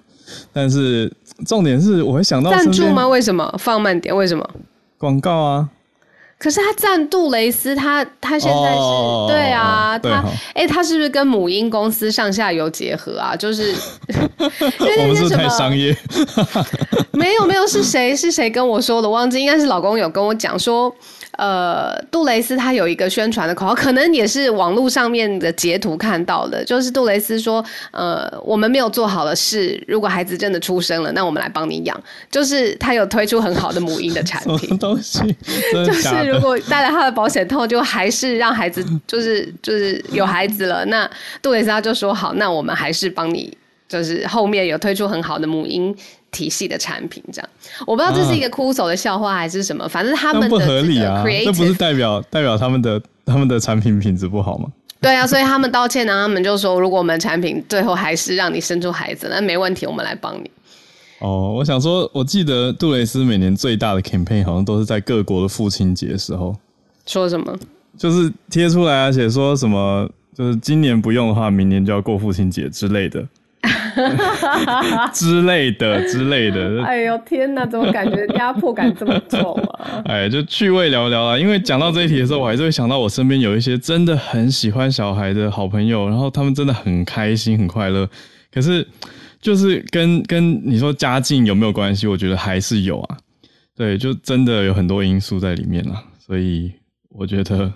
[0.52, 1.12] 但是
[1.46, 3.08] 重点是我会想到赞助吗？
[3.08, 4.16] 为什么放慢点？
[4.16, 4.50] 为什么
[4.98, 5.70] 广告啊？
[6.40, 10.24] 可是他赞杜蕾斯，他他现在是对啊，他
[10.54, 13.36] 哎，他是不是跟母婴公司上下游结合啊？
[13.36, 15.98] 就是因为那些什么商业，
[17.12, 19.10] 没有没有，是谁是谁跟我说的？
[19.10, 20.94] 忘记，应该是老公有跟我讲说。
[21.38, 31.98] 呃，杜蕾斯他有一个宣传的口号，可能也是网络上面的截图看到的，就是杜蕾斯说：“呃，我们没有做好的事，如果孩子真的出生了，那我们来帮你养。”
[32.30, 35.20] 就是他有推出很好的母婴的产品，什么东西？
[35.86, 41.10] 就是如果带了他的保险套，就还是让孩子，就是就是有孩子了，那
[41.42, 43.56] 杜蕾斯他就说：“好，那我们还是帮你，
[43.88, 45.96] 就是后面有推出很好的母婴。”
[46.30, 47.50] 体系的产品这样，
[47.88, 54.68] 我不知道这是一个枯手的笑话还是什么，反正他们不合理啊，这不是代表代表他们的他们的产品品质不好吗？
[55.00, 60.52] 对啊，所以他们道歉呢，他们就说，如果我们产品最后还是让你生出孩子，那没问题，我们来帮你。
[61.20, 66.54] 哦，我想说，我记得杜蕾斯每年最大的 campaign 好像都是在各国的父亲节时候，
[67.06, 67.58] 说什么？
[67.98, 73.26] 就是贴出来，而且说什么，就是今年不用的话，明年就要过父亲节之类的。
[75.14, 80.02] 之类的之类的，哎呦天哪，怎么感觉压迫感这么重啊？
[80.06, 81.38] 哎，就趣味聊聊啊。
[81.38, 88.10] 因为讲到这一题的时候，我还是会想到我身边有一些真的很喜欢小孩的好朋友，然后他们真的很开心很快乐。
[88.52, 88.88] 可是
[89.42, 92.08] 就是跟跟你说家境有没有关系？
[92.08, 93.18] 我觉得还是有啊。
[93.76, 96.04] 对，就真的有很多因素在里面了。
[96.20, 96.72] 所以
[97.10, 97.72] 我觉得，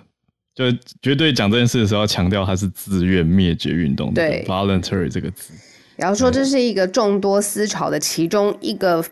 [0.54, 0.64] 就
[1.00, 5.52] 绝对讲这件事的时候，要强调它是自愿灭绝运动的 voluntary 这个字。
[5.96, 9.04] 然后说这是一个众多思潮的其中一个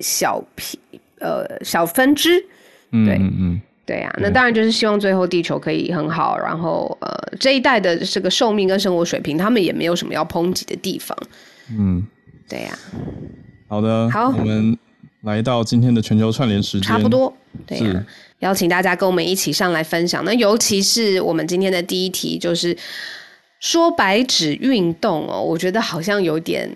[0.00, 0.78] 小皮
[1.18, 2.40] 呃小分支，
[2.90, 3.16] 对。
[3.18, 11.16] 嗯对呀，那当然就是希望最后地球可以很好，然后呃这一代的这个寿命跟生活水平，他们也没有什么要抨击的地方，
[11.70, 12.04] 嗯，
[12.48, 12.76] 对呀，
[13.68, 14.76] 好的，好，我们
[15.20, 17.32] 来到今天的全球串联时间，差不多，
[17.64, 18.04] 对呀，
[18.40, 22.76] 邀请大家跟我们一起上来分享，那尤其是我们今天的第一题就是。
[23.60, 26.70] 说白纸运动哦，我觉得好像有点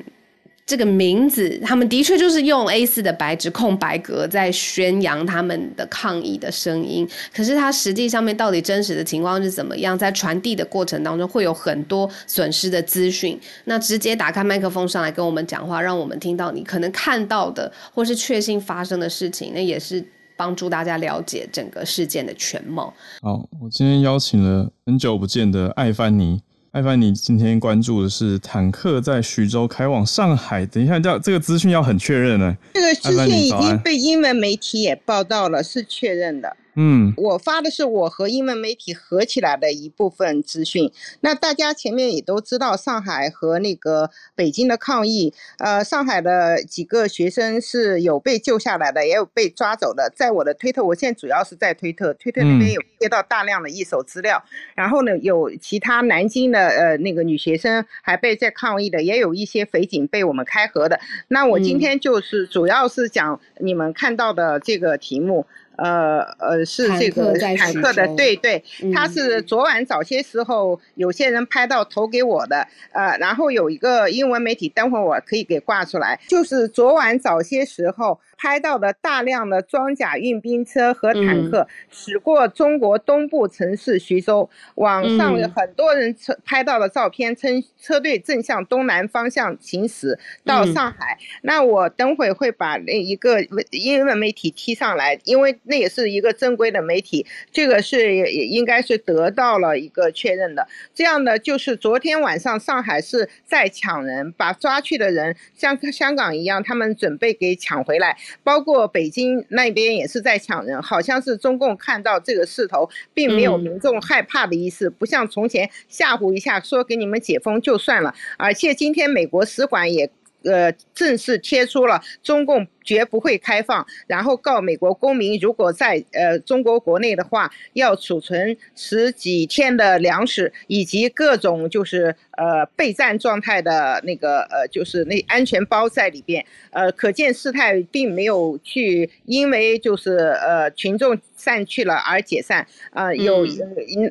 [0.64, 7.08] 这个名字，他们的确就是用 A 四的白纸空白格在宣扬他们的抗议的声音。
[7.34, 9.98] 可是它实际上面到底真实的情况是怎么样？
[9.98, 13.36] 在传递的过程当中，会有很多损失的资讯。
[13.64, 20.04] 那直接打开麦克风上来跟我们讲话，让我们听到你可能看到的或是确信发生的事情，那也是
[20.36, 22.94] 帮助大家了解整个事件的全貌。
[23.20, 26.40] 好，我今天邀请了很久不见的艾凡尼。
[26.72, 30.64] 艾凡，你今天关注的是坦克在徐州开往上海。
[30.64, 32.56] 等一下，叫这个资讯要很确认呢。
[32.72, 36.56] 这个资讯已经被英文媒体也报道了，是确认的。
[36.74, 40.90] 嗯，我发的是我和英文媒体合起来的一部分资讯。
[41.20, 50.12] 那大家前面也都知道，上海和那个北京的抗议，呃，上海的几个学生是有被救下来的，也有被抓走的。
[50.14, 54.42] 在我的推特，我现在主要是在推特，推特那边有接到大量的一手资料。
[54.74, 61.00] 然后呢，有其他南京的呃那个女学生还被在抗议的，也有一些匪警被我们开合的。
[61.28, 65.44] 那我今天就是主要是讲你们看到的这个题目。
[65.82, 68.62] 呃呃，是这个坦克的，对对，
[68.94, 78.20] 他是昨晚早些时候有些人拍到投给我的，呃，然后有一个英文媒体，等会儿我可以给挂出来，就是昨晚早些时候。
[78.40, 91.18] 拍到的大量的装甲运兵车和坦克驶过中国东部城市徐州，网上有很多人车拍到的照片，称车队正向东南方向行驶到上海。
[91.42, 100.66] 那我等会会把那一个英文媒体踢上来，因为那也是一个正规的媒体，这个是也应该是得到了一个确认的。
[100.94, 108.16] 这样的就是昨天晚上上海是在抢人，把抓去的人像香港一样，他们准备给抢回来。
[108.42, 118.14] 包括北京那边也是在抢人，好像是中共看到这个势头，并没有民众害怕的意思，不像从前吓唬一下说给你们解封就算了。
[118.36, 120.10] 而且今天美国使馆也
[120.44, 122.66] 呃正式贴出了中共。
[122.83, 143.46] 绝不会开放，然后告美国公民，如果在呃中国国内的话，要储存十几天的粮食，以及各种就是呃备战状态的那个呃就是那安全包在里边，呃可见事态并没有去因为就是呃群众散去了而解散，啊有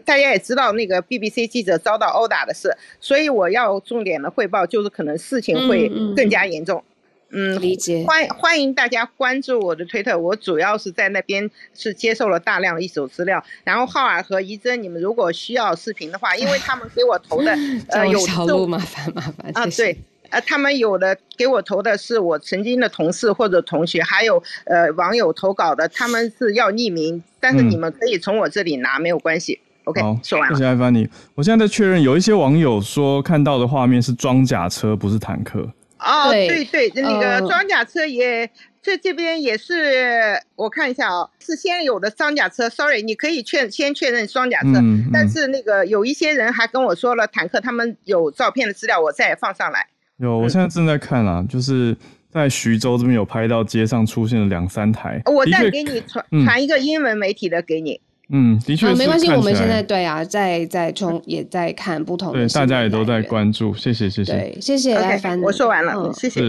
[0.04, 6.84] 大家也知道那个 BBC 记者遭到殴打的事，所以我要重点的汇报就是可能事情会更加严重。
[7.32, 8.04] 嗯，理解。
[8.08, 13.44] 欢欢迎大家关注我的推特，我主要是在那边是接受了大量的一手资料。
[13.63, 17.56] 然后浩尔和怡珍，你们如果需要视频的话，因为他们给我投的
[17.89, 19.96] 呃有小路麻烦麻烦啊，对，
[20.30, 29.60] 呃，他们有的给我投的是我曾经的同事或者同学，还有呃网友投稿的，他们是要匿名，但是你们可以从我这里拿，没有关系。
[29.86, 30.56] OK，好说完了。
[30.56, 35.68] 谢谢艾凡尼，我现在在确认，有一些网友说看到的画面是装甲车，不是坦克。
[36.00, 38.50] 哦，对对，那个装甲车也，
[38.82, 42.70] 这这边也是，我看一下啊，是先有的装甲车。
[42.70, 44.80] Sorry，你可以确先确认装甲车，
[45.12, 49.88] 但是那个有一些人还跟我说了坦克，他们有照片的资料，我再放上来。
[50.19, 51.95] 有，我现在正在看啊，就是
[52.29, 55.21] 在徐州这边有拍到街上出现了两三台。
[55.25, 57.99] 我再给你传传一个英文媒体的给你。
[58.32, 59.27] 嗯，的确，没关系。
[59.29, 63.73] 我们现在对啊，在在冲也在看不同的，对，大家也都在关注。
[63.73, 64.95] 谢谢，谢谢，对，谢谢。
[65.41, 66.39] 我说完了，谢谢，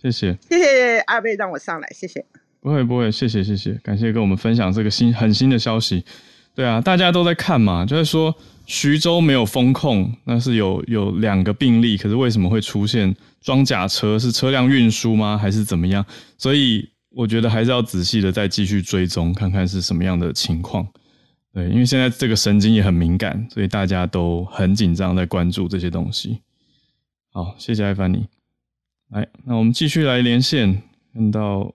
[0.00, 2.24] 谢谢，谢谢二位让我上来，谢谢。
[2.60, 6.02] 不会不会，谢谢谢谢，感谢跟我们分享这个新很新的消息。
[6.54, 8.34] 对啊，大家都在看嘛，就是说
[8.68, 14.18] 徐州没有封控，那是有有两个病例，可是为什么会出现装甲车？
[14.18, 15.38] 是车辆运输吗？
[15.38, 16.04] 还是怎么样？
[16.36, 20.86] 所以我觉得还是要仔细的再继续追踪，看看是什么样的情况。
[21.54, 26.42] 对，因为现在这个神经也很敏感，所以大家都很紧张，在关注这些东西。
[27.32, 28.26] 好，谢谢艾凡尼。
[29.08, 30.82] 来，那我们继续来连线，
[31.14, 31.72] 看到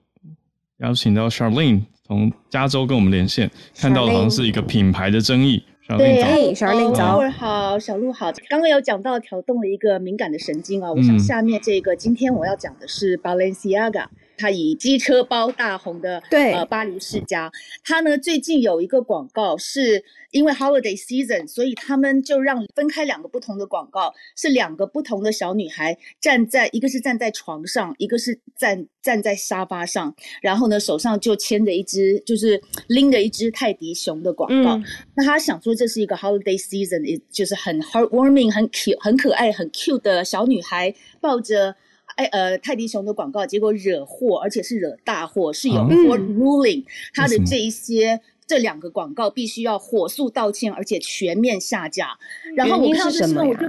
[0.78, 5.64] 邀请到 Charlene 从加州跟我们连线，看到好像是一个品牌的争议。
[5.86, 8.32] 对，Charlene 早好，小鹿好。
[8.48, 14.06] 刚刚有讲到挑动了一个敏感的神经啊，我想下面这个今天我要讲的是 Balenciaga。
[14.36, 17.50] 他以机车包大红的，对，呃，巴黎世家。
[17.82, 34.80] 他呢最近有一个广告，是因为 holiday season，所以他们就让分开两个不同的广告，是两个不同的小女孩站在，一个是站在床上，一个是站站在沙发上，然后呢手上就牵着一只，就是拎着一只泰迪熊的广告。
[35.14, 41.76] 那他想说这是一个 holiday season，也就是很 heartwarming、很 cute、很可爱、很 cute 的小女孩抱着。
[42.16, 52.18] 哎，呃，泰迪熊的广告，结果惹祸，而且是惹大祸，是有 court ruling，他的这一些这两个广告必须要火速道歉，而且全面下架。
[52.56, 53.66] 然后我看到这时候，我就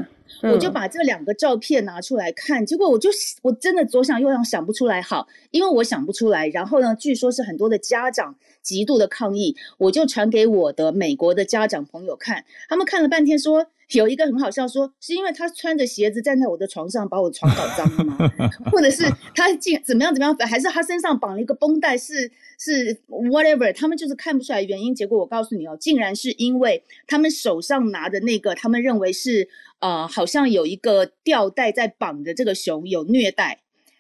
[0.54, 3.10] 我就把这两个照片拿出来看，结果我就
[3.42, 6.48] 我真的左想右想想不出来，好，因为我想不出来。
[6.50, 13.68] 然后呢，据说是很多的家长极度的抗议，我就传给我的美国的家长朋友看，他们看了半天说。
[13.92, 18.18] 有一个很好笑，说是因为他穿着鞋子站在我的床上，把我床搞脏了吗？
[18.72, 19.04] 或者是
[19.36, 20.36] 他竟怎么样怎么样？
[20.48, 21.98] 还是他身上绑了一个绷带？
[21.98, 23.72] 是是 whatever？
[23.76, 24.94] 他们就是看不出来原因。
[24.94, 29.48] 结果我告诉你哦，竟然是因为他们手上拿的那个，他们认为是
[29.80, 33.60] 呃，好像有一个吊带在绑着这个熊有虐待，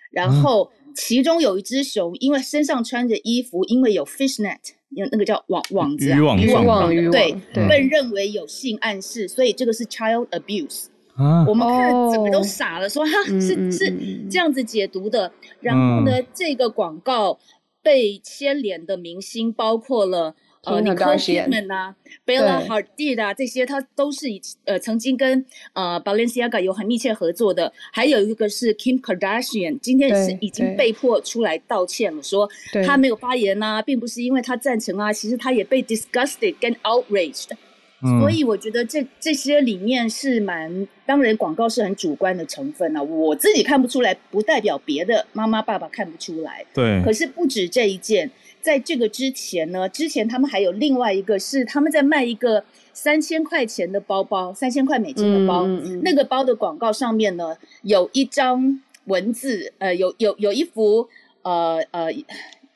[0.10, 4.58] 然后其中有一只熊因为身上穿着衣服，因为有 fish net。
[4.85, 10.86] 有那个叫网网子啊渔网渔状网渔网对，对被认为有性暗示，所以这个是 child abuse。
[11.16, 13.93] 啊我，们看了整个都哦傻了，说哈是是
[14.30, 15.32] 这样子解读的。
[15.62, 17.39] 然后呢，嗯这个广告
[17.82, 20.36] 被牵连的明星包括了。
[20.66, 21.95] 呃 Kim，Nicole Kardashian Kidman 啊
[22.26, 27.72] ，Bella Hadid 啊，这些他都是以呃曾经跟呃 Balenciaga 有很密切合作的。
[27.91, 32.49] 还有一个是 Kim Kardashian，今天是已经被迫出来道歉了，说
[32.86, 37.49] 他没有发言啊，并不是因为他赞成啊，其实他也被 disgusted 跟 outraged。
[38.06, 38.22] 嗯。
[38.22, 46.64] 所以我觉得这这些理念是蛮，当然广告是很主观的成分啊，我自己看不出来，不代表别的妈妈爸爸看不出来。
[46.74, 47.01] 对。
[47.03, 48.30] 可，是不止这一件，
[48.62, 56.01] 在这个之前呢，之前他们还有另外一个是他们在卖一个三千块钱的包包，三千块美金的包，嗯嗯嗯。
[56.03, 61.08] 那个包的广告上面呢有一张文字，呃，有有有一幅
[61.43, 62.10] 呃呃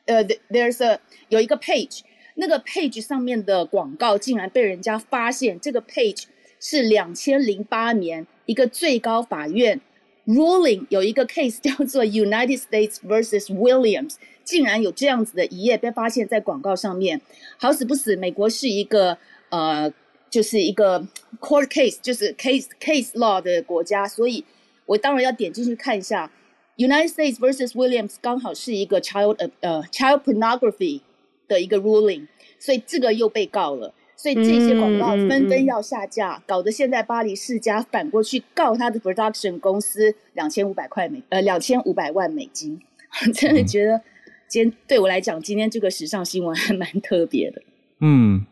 [0.05, 0.99] 呃，there's a
[1.30, 2.01] 有一个 page，
[2.39, 6.23] 那个 page 上面的广告竟然被人家发现，这个 page
[6.59, 9.79] 是两千零八年一个最高法院
[10.25, 17.19] ruling 有一个 case 叫做 United States versus Williams，竟然有这样子的一页被发现在广告上面。
[17.57, 19.17] 好死不死，美国是一个
[19.49, 19.91] 呃，
[20.29, 21.05] 就是一个
[21.39, 24.45] court case，就是 case case law 的国家，所以
[24.85, 26.31] 我当然要点进去看一下。
[26.77, 31.01] United States versus Williams 刚好是一个 child 呃呃 child pornography
[31.50, 32.26] 的一个 ruling，
[32.58, 33.93] 所以这个又被告了。
[34.16, 42.78] 所以这些广告纷纷要下架，搞得现在巴黎世家反过去告他的 production 公司两千五百块美呃两千五百万美金，
[43.34, 44.02] 真的觉得
[44.50, 47.62] 今天对我来讲，今天这个时尚新闻还蛮特别的。
[48.02, 48.45] 嗯，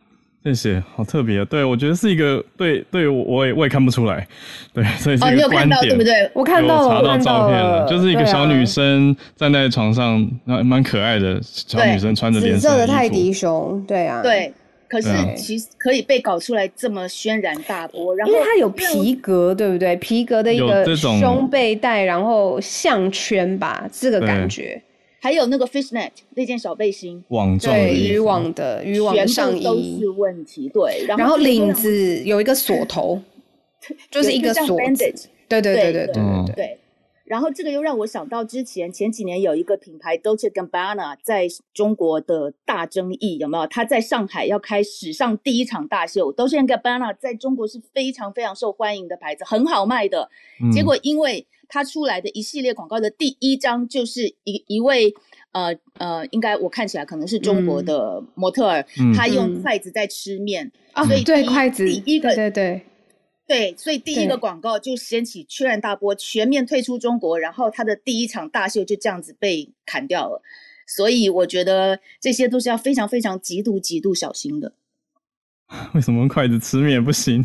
[0.43, 1.43] 谢谢，好特别。
[1.45, 4.25] 对我觉得是一个对对我我也我也看不出来，
[4.73, 5.89] 对，所以是哦，一你有看到个观点。
[5.89, 6.31] 对不对？
[6.33, 14.53] 我看到了，有查到我看照片了，就是一个小女生站在床上，那蛮可爱的小女生，穿着连紫色的泰迪熊，对啊，，对，
[14.87, 19.97] 可是其实可以被搞出来这么轩然大波，然后因为它有皮革，对不对？
[19.97, 24.81] 皮革的一个这种胸背带，然后项圈吧，这个感觉，
[25.19, 30.69] 还有那个 fishnet 那件小背心，网状的对，渔网的渔网上部都是，问题。
[30.69, 33.21] 对，然后然后领子有一个锁头，
[34.11, 34.77] 就是一个锁
[35.47, 36.77] 对对对对对对嗯对
[37.23, 43.67] 然后这个又让我想到之前前几年有一个品牌 Dolce Gabbana 在中国的大争议，有没有？
[43.67, 50.29] 他在上海要开史上第一场大秀，Dolce Gabbana 在中国是非常非常受欢迎的牌子，很好卖的。
[50.63, 50.71] 嗯。
[50.71, 55.13] 结果因为它出来的一系列广告的第一张就是一一位
[55.51, 57.85] 呃呃，应该我看起来可能是中国嗯。
[57.85, 59.13] 的模特儿，嗯。
[59.13, 59.61] 他用嗯。
[59.61, 62.81] 筷子在吃面，啊所以，第一对筷子，第一个对对。
[63.47, 70.41] 对，对，所以第一个广告就掀起轩然大波，全面退出中国，然后他的第一场大秀就这样子被砍掉了。
[70.85, 74.73] 所以我觉得这些都是要非常非常极度极度小心的。
[75.93, 77.43] 为什么用筷子吃面不行？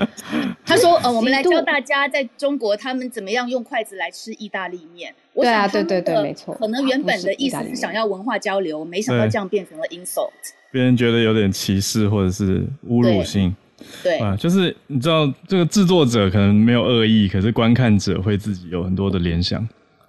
[0.66, 6.54] 他说：“呃，我们来教大家在中国他们怎么样用筷子来吃意大利面。”我对啊对对对没错。
[6.54, 9.30] 可能原本的意思是想要文化交流，没想到对。
[9.30, 10.30] 这样变成了 insult。
[10.70, 13.54] 别人觉得有点歧视或者是侮辱性。
[14.02, 19.66] 对，啊，就是你知道这个制作者可能没有恶意，可是观看者会自己有很多的联想，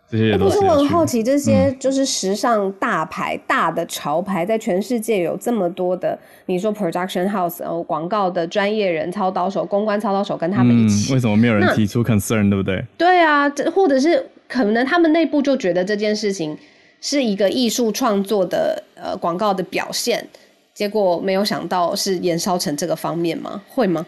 [0.10, 12.84] 这些也哎可是我都是有趣很好奇，这些嗯就是时尚大牌、大的潮牌，在全世界有这么多的，你说 production house，然后广告的专业人、操刀手、公关操刀手跟他们一起，嗯，为什么没有人提出 concern，对不对？
[12.98, 16.56] 对啊，这或者是可能他们内部就觉得这件事情
[17.02, 20.28] 是一个艺术创作的呃广告的表现，
[20.74, 23.62] 结果没有想到是延烧成这个方面吗？
[23.68, 24.06] 会吗？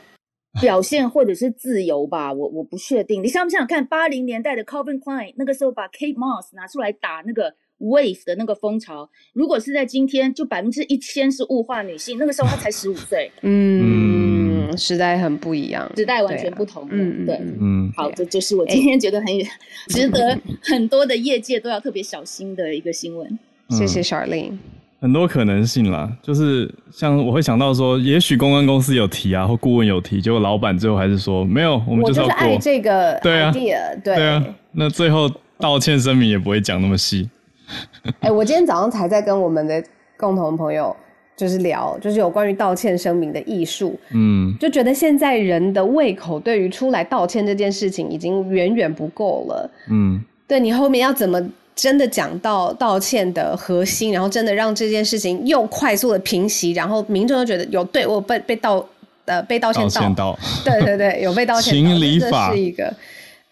[0.61, 3.23] 表现或者是自由吧，我我不确定。
[3.23, 9.09] 你想不想想看八零年代的 Calvin Klein 那个时候把 Kate Moss 拿出来打那个 wave 的那个风潮？
[9.33, 16.89] 如果是在今天，就百分之一千是物化女性，那个时候她才十五岁， 嗯，时代很不一样，时代完全不同了。
[16.91, 17.35] 嗯嗯对。
[17.35, 19.27] 嗯嗯，好，这就是我今天觉得很
[19.89, 23.37] 值得很多的业界都要特别小心的一个新闻。
[23.69, 24.57] 谢谢 Charlene。
[24.99, 32.57] 很多可能性啦，就是像我会想到说，也许公关公司有提啊，或顾问有提，结果老板最后还是说没有，我们就是要就是爱过。
[32.59, 35.29] 这个对啊 idea，对对啊，那最后
[35.59, 37.29] 道歉声明也不会讲那么细。
[38.21, 39.83] 哎、我今天早上才在跟我们的
[40.17, 40.95] 共同朋友
[41.35, 49.69] 就是聊，就是有关于道歉声明的艺术，嗯，就觉得现在人的胃口对于出来道歉这件事情已经远远不够了。
[49.91, 51.39] 嗯，对你后面要怎么
[51.77, 58.83] 真的讲到道歉的核心，然后真的让这件事情又快速的平息，然后民众又觉得有对我被被道
[59.25, 62.91] 呃被道歉道到，歉到，对对对，有被道歉到，情理法是一个。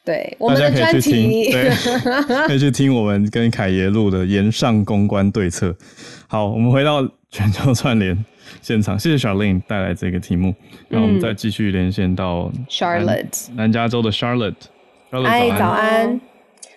[0.04, 1.52] 对我大们的专家可以去听，题。
[2.48, 5.76] 可以去听我们跟凯爷录的延上公关对策。
[6.28, 8.26] 好，我们回到全球串联
[8.62, 10.54] 现场，谢谢 Charlene 带来这个题目，
[10.90, 14.54] 然后我们再继续连线到 Charlotte 南加州的 Charlotte。
[15.26, 16.20] 哎，早安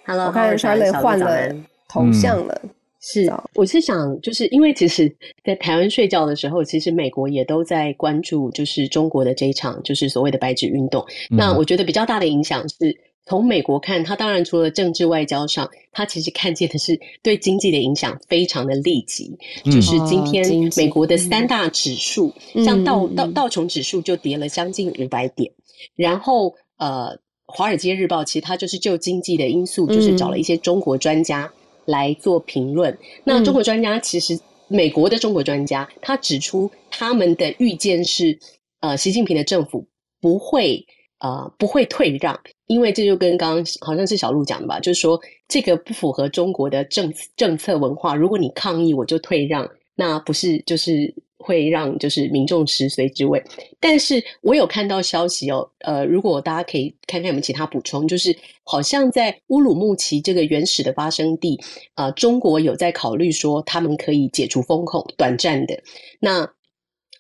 [0.09, 1.55] ，Hello，我看 Charlotte 换了
[1.87, 2.61] 头像了。
[3.01, 11.05] 是，我是想，就是因为其实，在台湾睡觉的时候，其实美国也都在关注，就是中国的这一场，就是所谓的白纸运动。
[11.31, 19.39] 那我觉得比较大的影响是从美国看，它当然除了政治外交上，它其实看见的是对经济的影响非常的立即。
[19.65, 22.35] 就是今天美国的三大指数，
[22.65, 25.53] 像道道道琼指数就跌了将近五百点，
[25.95, 27.17] 然后呃，
[27.49, 31.53] 华尔街日报其实它就是就经济的因素，就是找了一些中国专家。
[31.89, 32.99] 来做评论。
[33.25, 34.39] 那中国专家其实，
[34.69, 38.39] 美国的中国专家他指出，他们的预见是，
[38.81, 39.87] 呃，习近平的政府
[40.21, 40.85] 不会
[41.21, 45.19] 呃不会退让，因为这就跟刚刚好像是小鹿讲的吧，就是说
[45.49, 48.15] 这个不符合中国的政政策文化。
[48.15, 51.15] 如果你抗议，我就退让，那不是就是。
[51.39, 53.43] 会让就是民众食髓知味，
[53.81, 61.59] 但是我有看到消息哦，呃，如果大家可以看看有没有其他补充，就是好像在乌鲁木齐这个原始的发生地，
[61.95, 65.83] 啊，中国有在考虑说他们可以解除封控，短暂的
[66.21, 66.49] 那。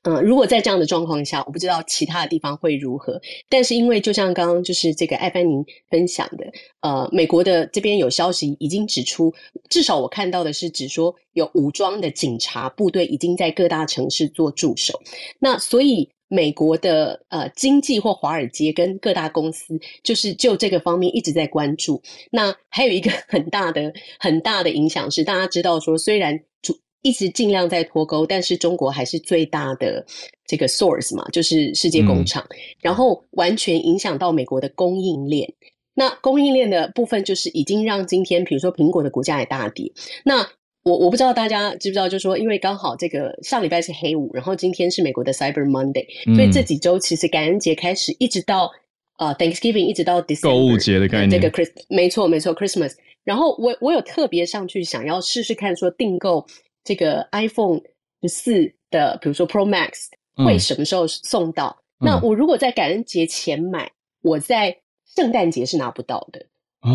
[0.09, 3.20] 嗯，如果在这样的状况下，我不知道其他的地方会如何。
[3.50, 6.50] 但是因为就像刚刚就是这个艾凡宁分享的，
[6.80, 9.34] 呃，美国的这边有消息已经指出，
[9.68, 14.98] 至少我看到的是指说有武装的警察部队已经在各大城市做驻守。
[15.38, 22.00] 那所以美国的呃经济或华尔街跟各大公司就是就这个方面一直在关注。
[22.30, 26.78] 那还有一个 很大的很大的影响是，大家知道说虽然主。
[27.03, 30.05] 一直尽量在脱钩，但是中国还是最大的
[30.46, 32.44] 这个 source 嘛，就是世界工厂，
[32.82, 35.53] 然后完全影响到美国的供应链。
[35.94, 39.92] 那供应链的部分，就是已经让今天，比如说苹果的股价也大跌。
[40.24, 40.46] 那
[40.84, 48.70] 我我不知道大家知不知道，就是说，因为刚好这个上礼拜是黑五，然后今天是美国的 Cyber Monday，所以这几周其实感恩节开始，一直到
[49.18, 52.92] 呃 Thanksgiving，一直到 December 购物节的概念，这个 Chris 没错没错 Christmas。
[53.24, 56.46] 然后我我有特别上去想要试试看，说订购。
[56.89, 57.82] 这个 iPhone
[58.22, 60.07] 十四的，比如说 Pro Max
[60.43, 61.76] 会什么时候送到？
[62.01, 64.74] 那我如果在感恩节前买，我在
[65.14, 66.47] 圣诞节是拿不到的。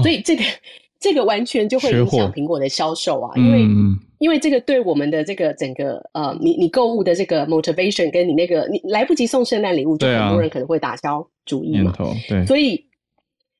[0.02, 0.44] 所以这个
[1.00, 3.68] 这个完全就会影响苹果的销售啊，因为
[4.18, 11.94] 因为这个对我们的这个整个呃，你你购物的这个 motivation 跟你那个你来不及送圣诞礼物，就很多人可能会打消主意嘛。
[12.28, 12.84] 对，所以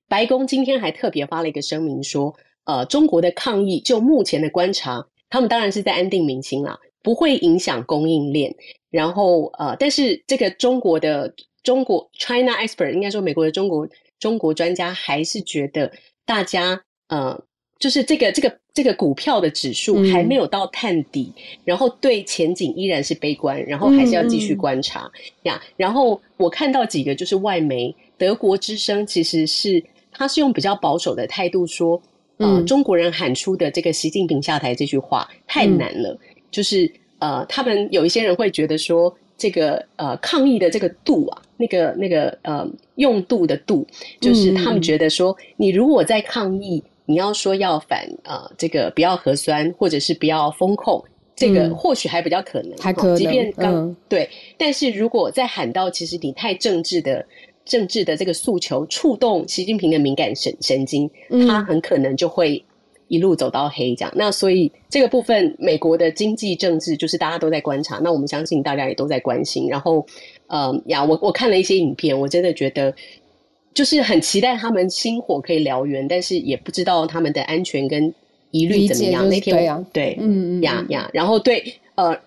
[0.10, 5.06] 白宫今天还特别发了一个声明说，呃，中国的抗议就目前的观察。
[5.34, 8.54] 他们当然是在安定民心啦，不会影响供应链。
[8.92, 15.92] 然后呃，但是这个中国的中国 China expert 应该说美国的中国中国专家还是觉得
[16.24, 17.44] 大家呃，
[17.80, 21.34] 就是这个这个这个股票的指数还没有到探底，
[21.66, 25.12] 然后对前景依然是悲观，然后还是要继续观察
[25.42, 25.60] 呀。
[25.76, 32.00] 然后我看到几个就是外媒，德国之声其实是他是用比较保守的态度说。
[32.44, 36.18] 呃，中国人喊出的这个“习近平下台”这句话太难了，
[36.52, 43.88] 就是呃，他们有一些人会觉得说，这个呃抗议的这个度啊，那个那个呃用度的度，
[44.20, 51.04] 就是他们觉得说，你如果在抗议，你要说要反呃这个不要核酸，或者是不要风控，
[51.36, 57.26] 这个或许还比较可能，还可能，即便刚对，但是如果再喊到，其实你太政治的。
[57.66, 61.10] 政治的这个诉求触动习近平的敏感神神经，
[61.48, 62.64] 他很可能就会
[63.08, 63.96] 一路走到黑。
[63.96, 68.00] 这样，那所以这个部分，美国的经济政治就是大家都在观察。
[68.04, 69.70] 那我们相信大家也都在关心。
[69.70, 70.06] 然后，
[70.48, 72.94] 呃呀，我我看了一些影片，我真的觉得
[73.74, 78.14] 就是很期待他们星火可以燎原，但是也不知道他们的安全跟
[78.52, 79.30] 疑虑怎么样。
[79.30, 81.64] 那天对，嗯嗯呀呀，然后对
[81.96, 82.20] 呃，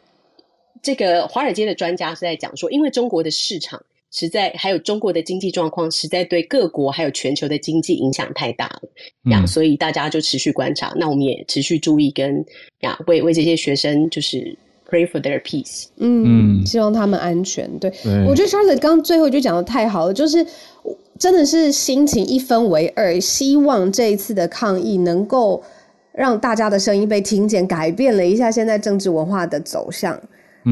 [0.80, 3.82] 这个华尔街的专家是在讲说，因为中国的市场。
[4.13, 8.83] 实在还有中国的经济状况，实在对各国还有全球的经济影响太大了
[9.31, 10.95] 呀，所以大家就持续观察。
[10.97, 12.45] 那我们也持续注意，跟
[12.81, 14.57] 呀为为这些学生就是
[14.89, 17.69] pray for their peace，嗯，希望他们安全。
[17.79, 17.91] 对，
[18.27, 20.47] 我觉得 Charlotte 刚最后就讲的太好了，就是
[21.19, 25.63] 真的是心情一分为二，希望这一次的抗议能够
[26.13, 30.19] 让大家的声音被听见，改变了一下现在政治文化的走向，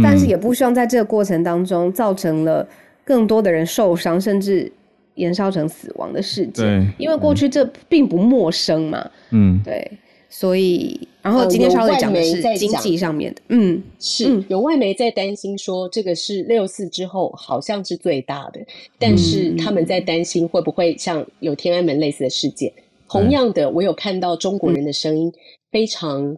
[0.03, 2.67] 但是也不希望在这个过程当中造成了。
[3.05, 4.73] 更多的人受伤，甚至
[5.15, 9.11] 延烧成死亡的事件，因为过去这并不陌生嘛。
[9.31, 9.91] 嗯，对，
[10.29, 18.61] 所以，然后今天稍微讲的是经济上面的，嗯，是有外媒在担心说这个是六四之后好像是最大的，
[18.99, 22.73] 但是他们在担心会不会像有天安门类似的事件。
[23.09, 25.33] 同样的，我有看到中国人的声音
[25.71, 26.37] 非常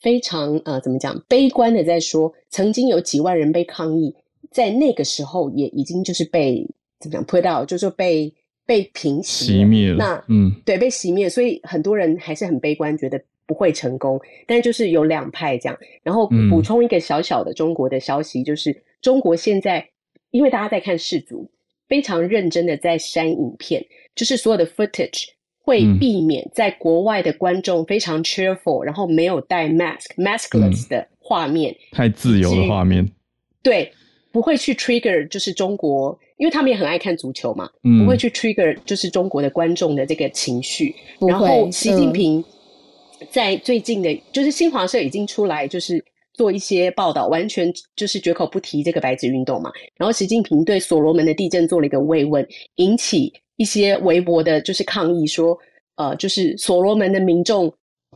[0.00, 4.14] 非常呃怎么讲悲观的在说，曾经有几万人被抗议，
[4.50, 6.66] 在那个时候也已经就是被
[6.98, 8.32] 怎么讲 put out，就是被
[8.66, 9.96] 被平息熄灭了。
[9.96, 14.20] 那嗯，对，被熄灭，所以很多人还是很悲观，觉得不会成功。
[14.46, 19.88] 但就是有两派这样，然后嗯补充一个小小的中国的消息，就是中国现在
[20.30, 21.50] 因为大家在看世足，
[21.88, 23.84] 非常认真的在删影片，
[24.14, 25.28] 就是所有的 footage
[25.60, 33.08] 会嗯避免在国外的观众非常 cheerful，然后没有戴 mask maskless 的画面，太自由的画面。
[33.62, 33.92] 对，
[34.30, 40.94] 不会去 trigger 就是中国，因为他们也很爱看足球嘛，嗯不会去 trigger 就是中国的观众的这个情绪。
[41.20, 42.44] 然后习近嗯平
[43.30, 46.04] 在最近的，就是新华社已经出来，就是
[46.34, 49.70] 做一些报道，完全就是绝口不提这个白纸运动嘛。
[49.96, 55.58] 然后习近平对所罗门的地震做了一个慰问，引起一些微博的就是抗议说，
[55.96, 57.72] 呃，就是所罗门的民众。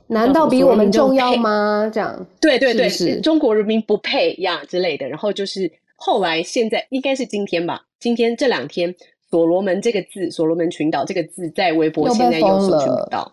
[0.08, 1.90] 难道比我们重要吗？
[1.92, 5.08] 这样对对对，是是中国人民不配呀之类的。
[5.08, 5.70] 然后就是
[6.04, 8.92] 后来现在应该是今天吧，今天这两天
[9.30, 13.32] 所罗门这个字，所罗门群岛这个字在微博现在又封搜寻不到。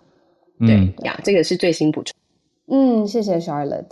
[0.60, 2.14] 嗯对呀，这个是最新补充。
[2.68, 3.90] 嗯，谢谢 Charlotte。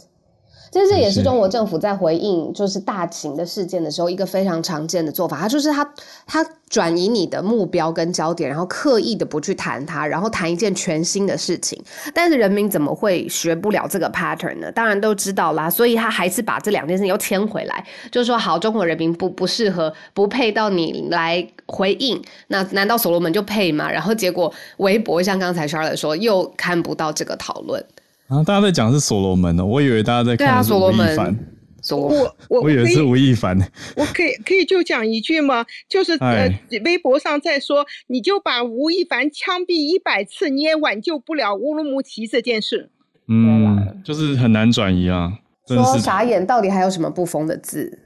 [0.72, 5.94] 其实这也是谢谢中国政府在回应就是大型的事件的时候一个非常常见的做法，它就是它
[6.26, 11.82] 它转移你的目标跟焦点，然后刻意的不去谈它，然后谈一件全新的事情。
[12.14, 14.72] 但是人民怎么会学不了这个 pattern 呢？
[14.72, 22.22] 当然都知道啦，所以他还是把这两件事情又牵回来，就是说好，中国人民不不适合，不配到你来回应。
[22.48, 23.90] 那难道所罗门就配吗？
[23.90, 27.84] 然后结果微博像刚才 Charlotte 说，又看不到这个讨论。
[28.28, 31.40] 然后大家在讲是所罗门哦，我以为大家在看是吴亦所罗门凡，
[31.82, 33.58] 所罗门我我我以为是吴亦凡。
[33.96, 35.66] 我可以可以就讲一句吗？
[35.88, 42.90] 就是呃哎，微博上在说，你就把吴亦凡枪毙一百次，你也挽救不了乌鲁木齐这件事。
[43.28, 48.00] 嗯，就是很难转移啊，说，傻眼，到底还有什么不封的字？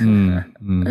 [0.00, 0.84] 嗯 嗯，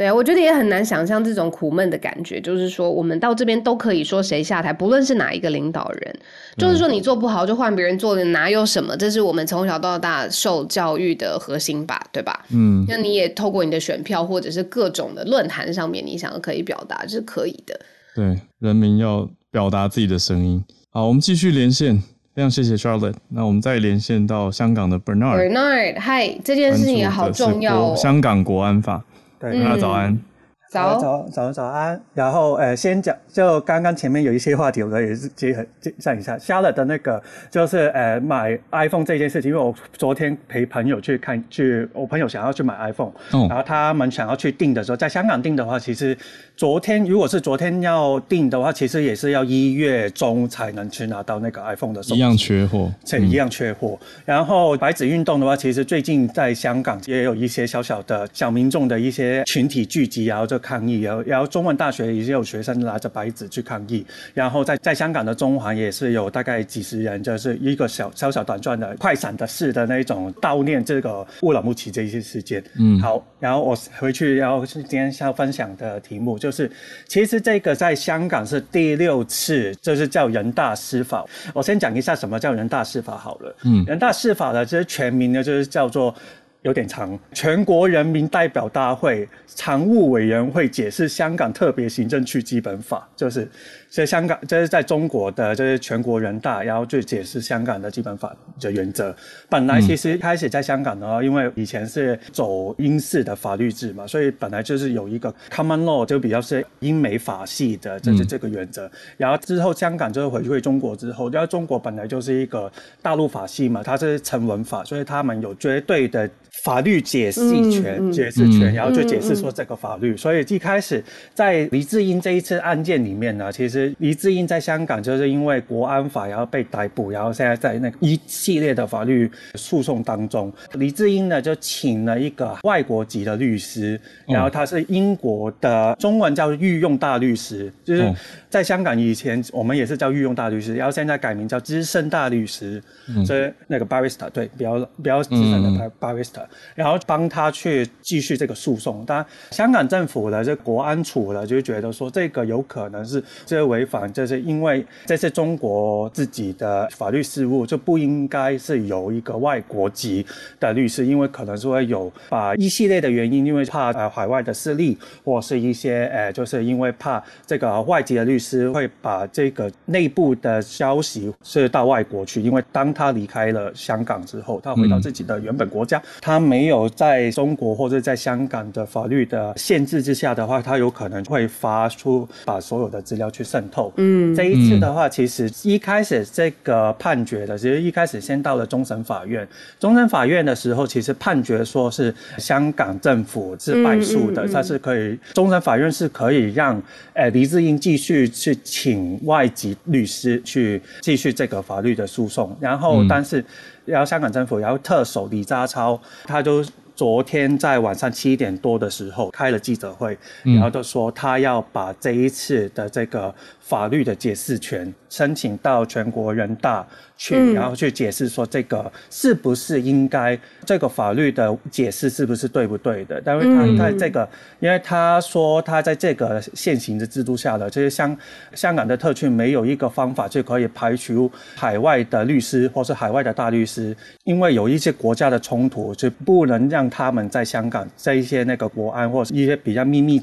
[0.00, 2.40] 对啊，我觉得也很难想象这种苦闷的感觉。
[2.40, 6.16] 就是说，我们到这边都可以说谁下台，不论是哪一个领导人，
[6.56, 8.96] 就是说你做不好就换别人做的，哪有什么？
[8.96, 12.46] 这是我们从小到大受教育的核心吧，对吧？
[12.50, 17.78] 嗯，那你也透过你的选票或者是各种的论坛上面，你想要可以表达，这是可以的。
[18.14, 20.64] 对，人民要表达自己的声音。
[20.88, 22.02] 好，我们继续连线，
[22.34, 23.16] 非常谢谢 Charlotte。
[23.28, 27.94] 那我们再连线到香港的 Bernard，Bernard，嗨，这件事情也好重要哦。
[27.94, 29.04] 香港国安法。
[29.40, 30.29] 大家早安。
[30.70, 32.00] 早，早早早安。
[32.14, 35.66] 然后呃，先讲，就刚刚前面有一些话题，我也是结合
[35.98, 36.38] 上一下。
[36.38, 46.16] 下了的那个就是呃买 iPhone 这件事情，因为我昨天陪朋友去看，去我朋友想要去买 iPhone，、哦然后他们想要去订的时候，在香港订的话，其实
[46.56, 52.14] 昨天如果是昨天要订的话，其实也是要一月中才能去拿到那个 iPhone 的手机。
[52.14, 53.98] 一样缺货，这一样缺货。
[54.24, 64.06] 然后白纸运动的话，其实最近在香港也有一些小小的小民众的一些群体聚集，然后就抗议，然后然后中文大学也有学生拿着白纸去抗议。
[64.32, 72.62] 然后在在香港的中环也是有大概几十人，就是一个小小小短暂的快闪的式的那种悼念这个乌鲁木齐这一些事件。
[72.78, 76.70] 嗯好，然后我回去，然后是今天要分享的题目就是，
[77.08, 81.24] 其实这个在香港是第六次，就是叫人大司法。
[81.54, 83.56] 我先讲一下什么叫人大司法好了。
[83.64, 86.14] 嗯人大司法呢，就是全名呢，就是叫做。
[86.62, 93.48] 有点长，全国人民代表大会常务委员会解释香港特别行政区基本法，就是
[93.90, 99.14] 在香港，这是在中国的，这是全国人大，然后就解释香港的基本法的原则。
[99.48, 108.88] 本来其实开始在香港呢，因为以前是走英式的法律制嘛，所以本来就是有一个 common law，就比较是英美法系的，这是这个原则。
[109.16, 112.70] 然后之后香港就是回归中国之后，然后中国本来就是一个
[113.02, 116.30] 大陆法系嘛，它是成文法，所以他们有绝对的
[116.62, 120.16] 法律解释权、嗯嗯解释权，嗯然后就解释说这个法律。
[120.16, 121.02] 所以一开始
[121.34, 138.14] 在黎智英这一次案件里面呢，其实黎智英在香港就是因为国安法然后被逮捕，然后现在在那个一系列的法律诉讼当中，黎智英呢就请了一个外国籍的律师，然后他是英国的中文叫御用大律师，就是哦
[138.48, 142.82] 在香港以前我们也是叫御用大律师，然后现在改名叫资深大律师，
[143.24, 149.04] 所以那个 barrister 对，比较比较资深的 barrister，然后帮他去继续这个诉讼。
[149.04, 160.26] 当然，香港政府的这国安处呢，就觉得说这个有可能是这违反，就是因为这是中国自己的法律事务，就不应该是由一个外国籍
[160.58, 183.92] 的律师，因为可能是会有把一系列的原因，因为怕呃海外的势力，或是一些呃，就是因为怕这个外籍的律师会把这个内部的消息是到外国去，因为当他离开了香港之后，他回到自己的原本国家，他没有在中国或者在香港的法律的限制之下的话，他有可能会发出把所有的资料去渗透。
[183.96, 189.46] 嗯，这一次的话，其实一开始这个判决的，其实一开始先到了终审法院，
[189.78, 196.80] 终审法院的时候，其实判决说是香港政府是败诉的，它是可以，终审法院是可以让
[197.12, 203.44] 呃黎智英继续去请外籍律师去继续这个法律的诉讼，然后但是。
[203.86, 206.64] 然后香港政府，然后特首李家超，他就
[207.00, 213.34] 昨天在晚上七点多的时候开了记者会，然后就说他要把这一次的这个
[213.70, 216.84] 法律的解释权申请到全国人大。
[217.22, 223.20] 去，然后去解释说这个是不是应该这个法律的解释是不是对不对的？
[223.22, 224.26] 但是他在这个，
[224.58, 228.16] 因为他说他在这个现行的制度下的这些香
[228.54, 233.94] 香港的特区没有一个方法就可以排除海外的律师或是海外的大律师，
[234.24, 240.22] 因为有一些国家的冲突，就不能让他们在香港在一些那个国安或者一些比较秘密。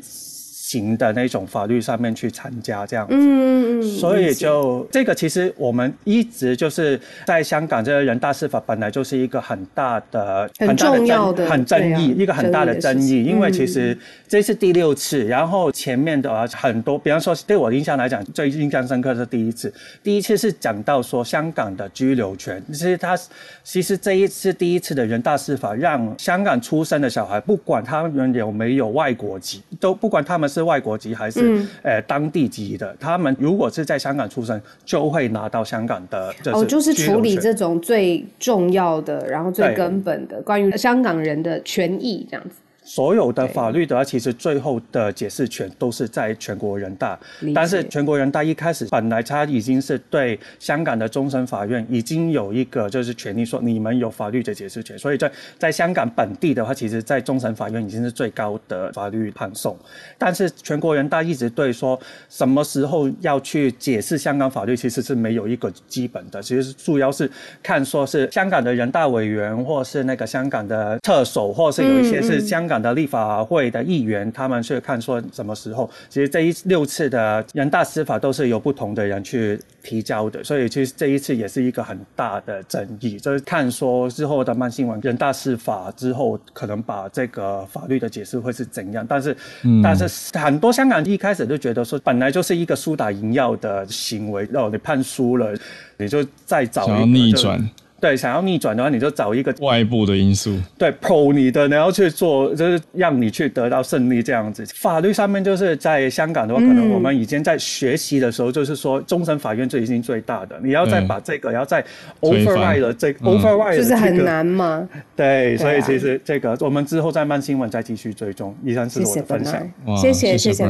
[0.67, 13.97] 型的那种法律上面去参加这样子，嗯嗯嗯，所以就这个其实我们一直就是在香港这个人大释法本来就是一个很大的、很重要的、很争议，一个很大的争议，因为其实
[14.27, 23.17] 这是第六次，然后前面的很多，比方说对我印象来讲最印象深刻是第一次，第一次是讲到说香港的居留权，其实他
[23.63, 30.67] 其实这一次第一次的人大释法让香港出生的小孩，不管他们有没有外国籍，都不管他们是。
[30.67, 32.93] 外国籍还是呃当地籍的？
[32.99, 36.33] 他们如果是在香港出生，就会拿到香港的。
[36.51, 42.57] 哦，就是处理这种最重要的，然后最根本的关于香港人的权益这样子。
[42.87, 47.19] 所有的法律的话，其实最后的解释权都是在全国人大。
[47.53, 59.77] 但是全国人大一开始本来他已经是对香港的终审法院已经有一个就是权利说你们有法律的解释权，所以在在香港本地的话，其实在终审法院已经是最高的法律判送。
[60.17, 67.29] 但是全国人大一直对说什么时候要去解释香港法律，其实是没有一个基本的，其实主要是
[67.61, 72.76] 看说是香港的人大委员，或是那个香港的特首，或是有一些是香港。
[72.81, 89.35] 的立法会的议员，他们去看说什么时候，其实这一六次的人大司法都是由不同的人去提交的，所以其实这一次也是一个很大的争议，就是看说之后的慢新闻人大司法之后，可能把这个法律的解释会是怎样，但是，
[89.83, 95.53] 但是很多香港一开始就觉得说，本来就是一个输打赢要的行为，哦，你判输了，
[95.97, 97.69] 你就再找一个逆转。
[97.99, 104.63] 对，想要逆转的话，你就找一个外部的因素，对，pro 你的，然后去做，就是让你去得到胜利这样子。
[104.75, 111.83] 法律上面就是在香港的话，可能我们以前在学习的时候，就是说终审法院最已经最大的，你要再把这个，要再
[112.21, 114.87] override 了这 override，就是很难嘛？
[115.15, 118.55] 对，所以其实这个我们之后再慢新闻再继续追踪。
[118.63, 119.67] 以上是我的分享，
[119.99, 120.65] 谢谢谢谢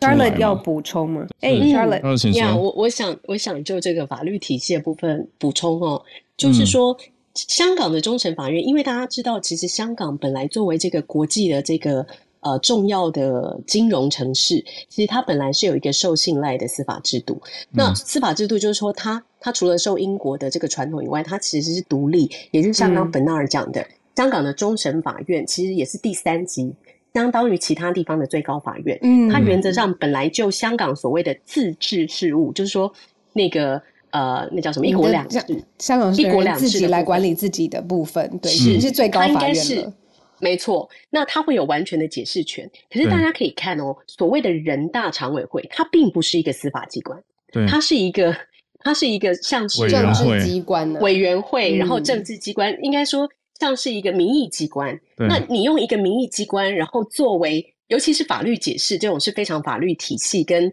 [0.00, 1.26] Charlotte 要补充吗？
[1.40, 6.02] 哎，Charlotte，呀，我我想我想就这个法律体系的部分补充哦。
[6.36, 6.96] 就是说，
[7.34, 12.06] 香港的中审法院，因为大家知道，其实香港本来作为这个国际的这个
[12.40, 17.40] 呃重要的金融城市，其实它本来是有一个受信赖的司法制度。
[17.70, 26.70] 那司法制度就是说，它它除了受英国的这个传统以外，它其实是独立，也就是像刚本纳尔讲的，香港的终审法院其实也是第三级，
[27.14, 28.98] 相当于其他地方的最高法院。
[29.00, 32.92] 嗯，它原则上本来就香港所谓的自治事务，就是说
[33.32, 33.82] 那个。
[34.10, 34.86] 呃，那叫什么？
[34.86, 35.38] 一国两制，
[35.78, 39.92] 香港一国两制自己来管理自己的部分，对，是是最高法院了。
[40.38, 42.70] 没错，那他会有完全的解释权。
[42.90, 47.18] 可是大家可以看哦，所谓的人大常委会，它并不是一个司法机关，
[47.68, 48.36] 它是一个，
[48.80, 53.28] 它是一个像是政治机关委员会，然后政治机关应该说
[53.58, 54.98] 像是一个民意机关。
[55.16, 60.72] 那你用一个民意机关，然后作为，尤其是法律解释这种是非常法律体系跟。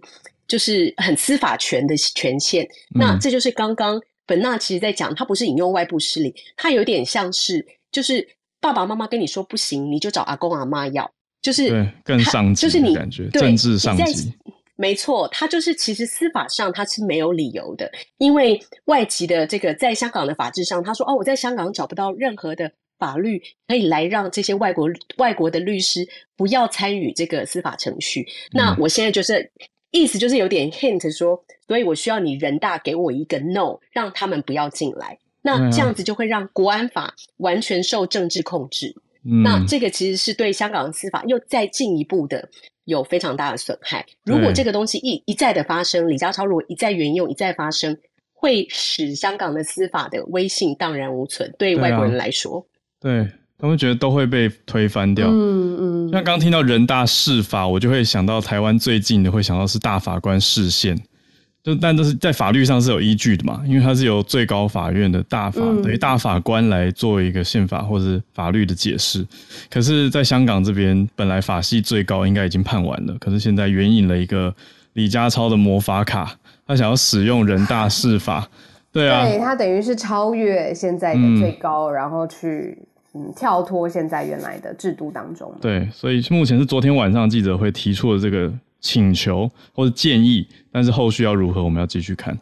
[0.53, 8.23] 就是很司法权的权限，那这就是刚刚本纳其实在讲，他不是引用外部势力，他有点像是就是
[8.61, 14.31] 爸爸妈妈跟你说不行，你就找阿公阿妈要，就是更上级，就是你感觉政治上级，
[14.75, 24.87] 没错，他就是其实司法上他是没有理由的，因为外籍的这个在香港的法制上，他说哦，我在香港找不到任何的法律可以来让这些外国
[25.17, 29.51] 外国的律师不要参与这个司法程序，那我现在就是。
[29.93, 35.17] 意思就是有点 hint 说，所以我需要你人大给我一个 no，让他们不要进来。
[35.41, 38.95] 那这样子就会让国安法完全受政治控制。
[39.21, 42.49] 那这个其实是对香港的司法又再进一步的
[42.85, 44.05] 有非常大的损害。
[44.25, 47.95] 如果这个东西一一再的发生，李家超如果一再沿用，一再发生，
[48.33, 51.53] 会使香港的司法的威信荡然无存。
[51.57, 52.65] 对外国人来说，
[52.99, 53.29] 对
[53.63, 55.25] 他们觉得都会被推翻掉。
[55.29, 56.09] 嗯嗯。
[56.11, 61.01] 像刚听到人大释法，我就会想到台湾最近的会想到是大法官释宪。
[61.63, 69.25] 就但都是在法律上是有依据的嘛，因为它是由最高法院的大法等于大法官来做一个宪法或者法律的解释。
[69.69, 74.53] 可是，在香港这边，本来法系最高应该已经判完了，可是现在援引了一个
[74.91, 76.35] 李家超的魔法卡，
[76.67, 78.45] 他想要使用人大释法，
[78.91, 82.77] 对啊，对他等于是超越现在的最高，然后去
[83.13, 85.53] 嗯跳脱现在原来的制度当中。
[85.61, 88.53] 对，所以目前是昨天晚上记者会提出的这个。
[88.85, 92.37] 请求或者建议，但是后续要如何，我们要继续看。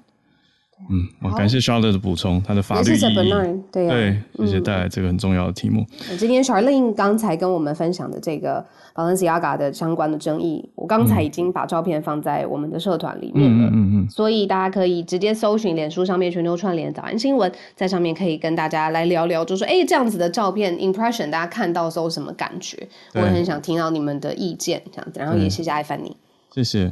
[0.92, 3.62] 嗯，我感谢 Charlotte 的补充，他的法律意义。
[3.72, 5.86] 对对，谢谢带来这个很重要的题目。
[6.20, 13.70] 今天 Charlene 刚才跟我们分享的这个 Balenciaga 的相关的争议，我刚才已经把照片放在我们的社团里面了。
[13.70, 14.10] 嗯嗯嗯。
[14.10, 22.78] 所以大家可以直接搜寻脸书上面全球串联早安新闻，在上面可以跟大家来聊聊，就说哎，这样子的照片 impression，大家看到时候什么感觉？
[23.14, 25.20] 我也很想听到你们的意见，这样子。
[25.22, 26.18] 然后也谢谢艾凡尼。
[26.54, 26.92] 谢谢，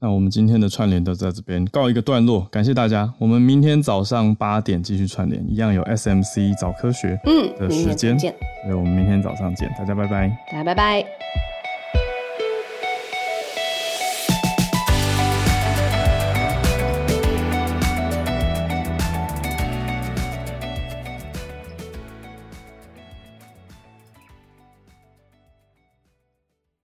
[0.00, 3.12] 那我们今天的串联都在这边告一个段落，感谢大家。
[3.18, 8.30] 我们明天早上八点继续串联，一样有 SMC 早科学嗯的时间，所
[8.70, 11.47] 以，我们明天早上见，大家拜拜，大家拜拜。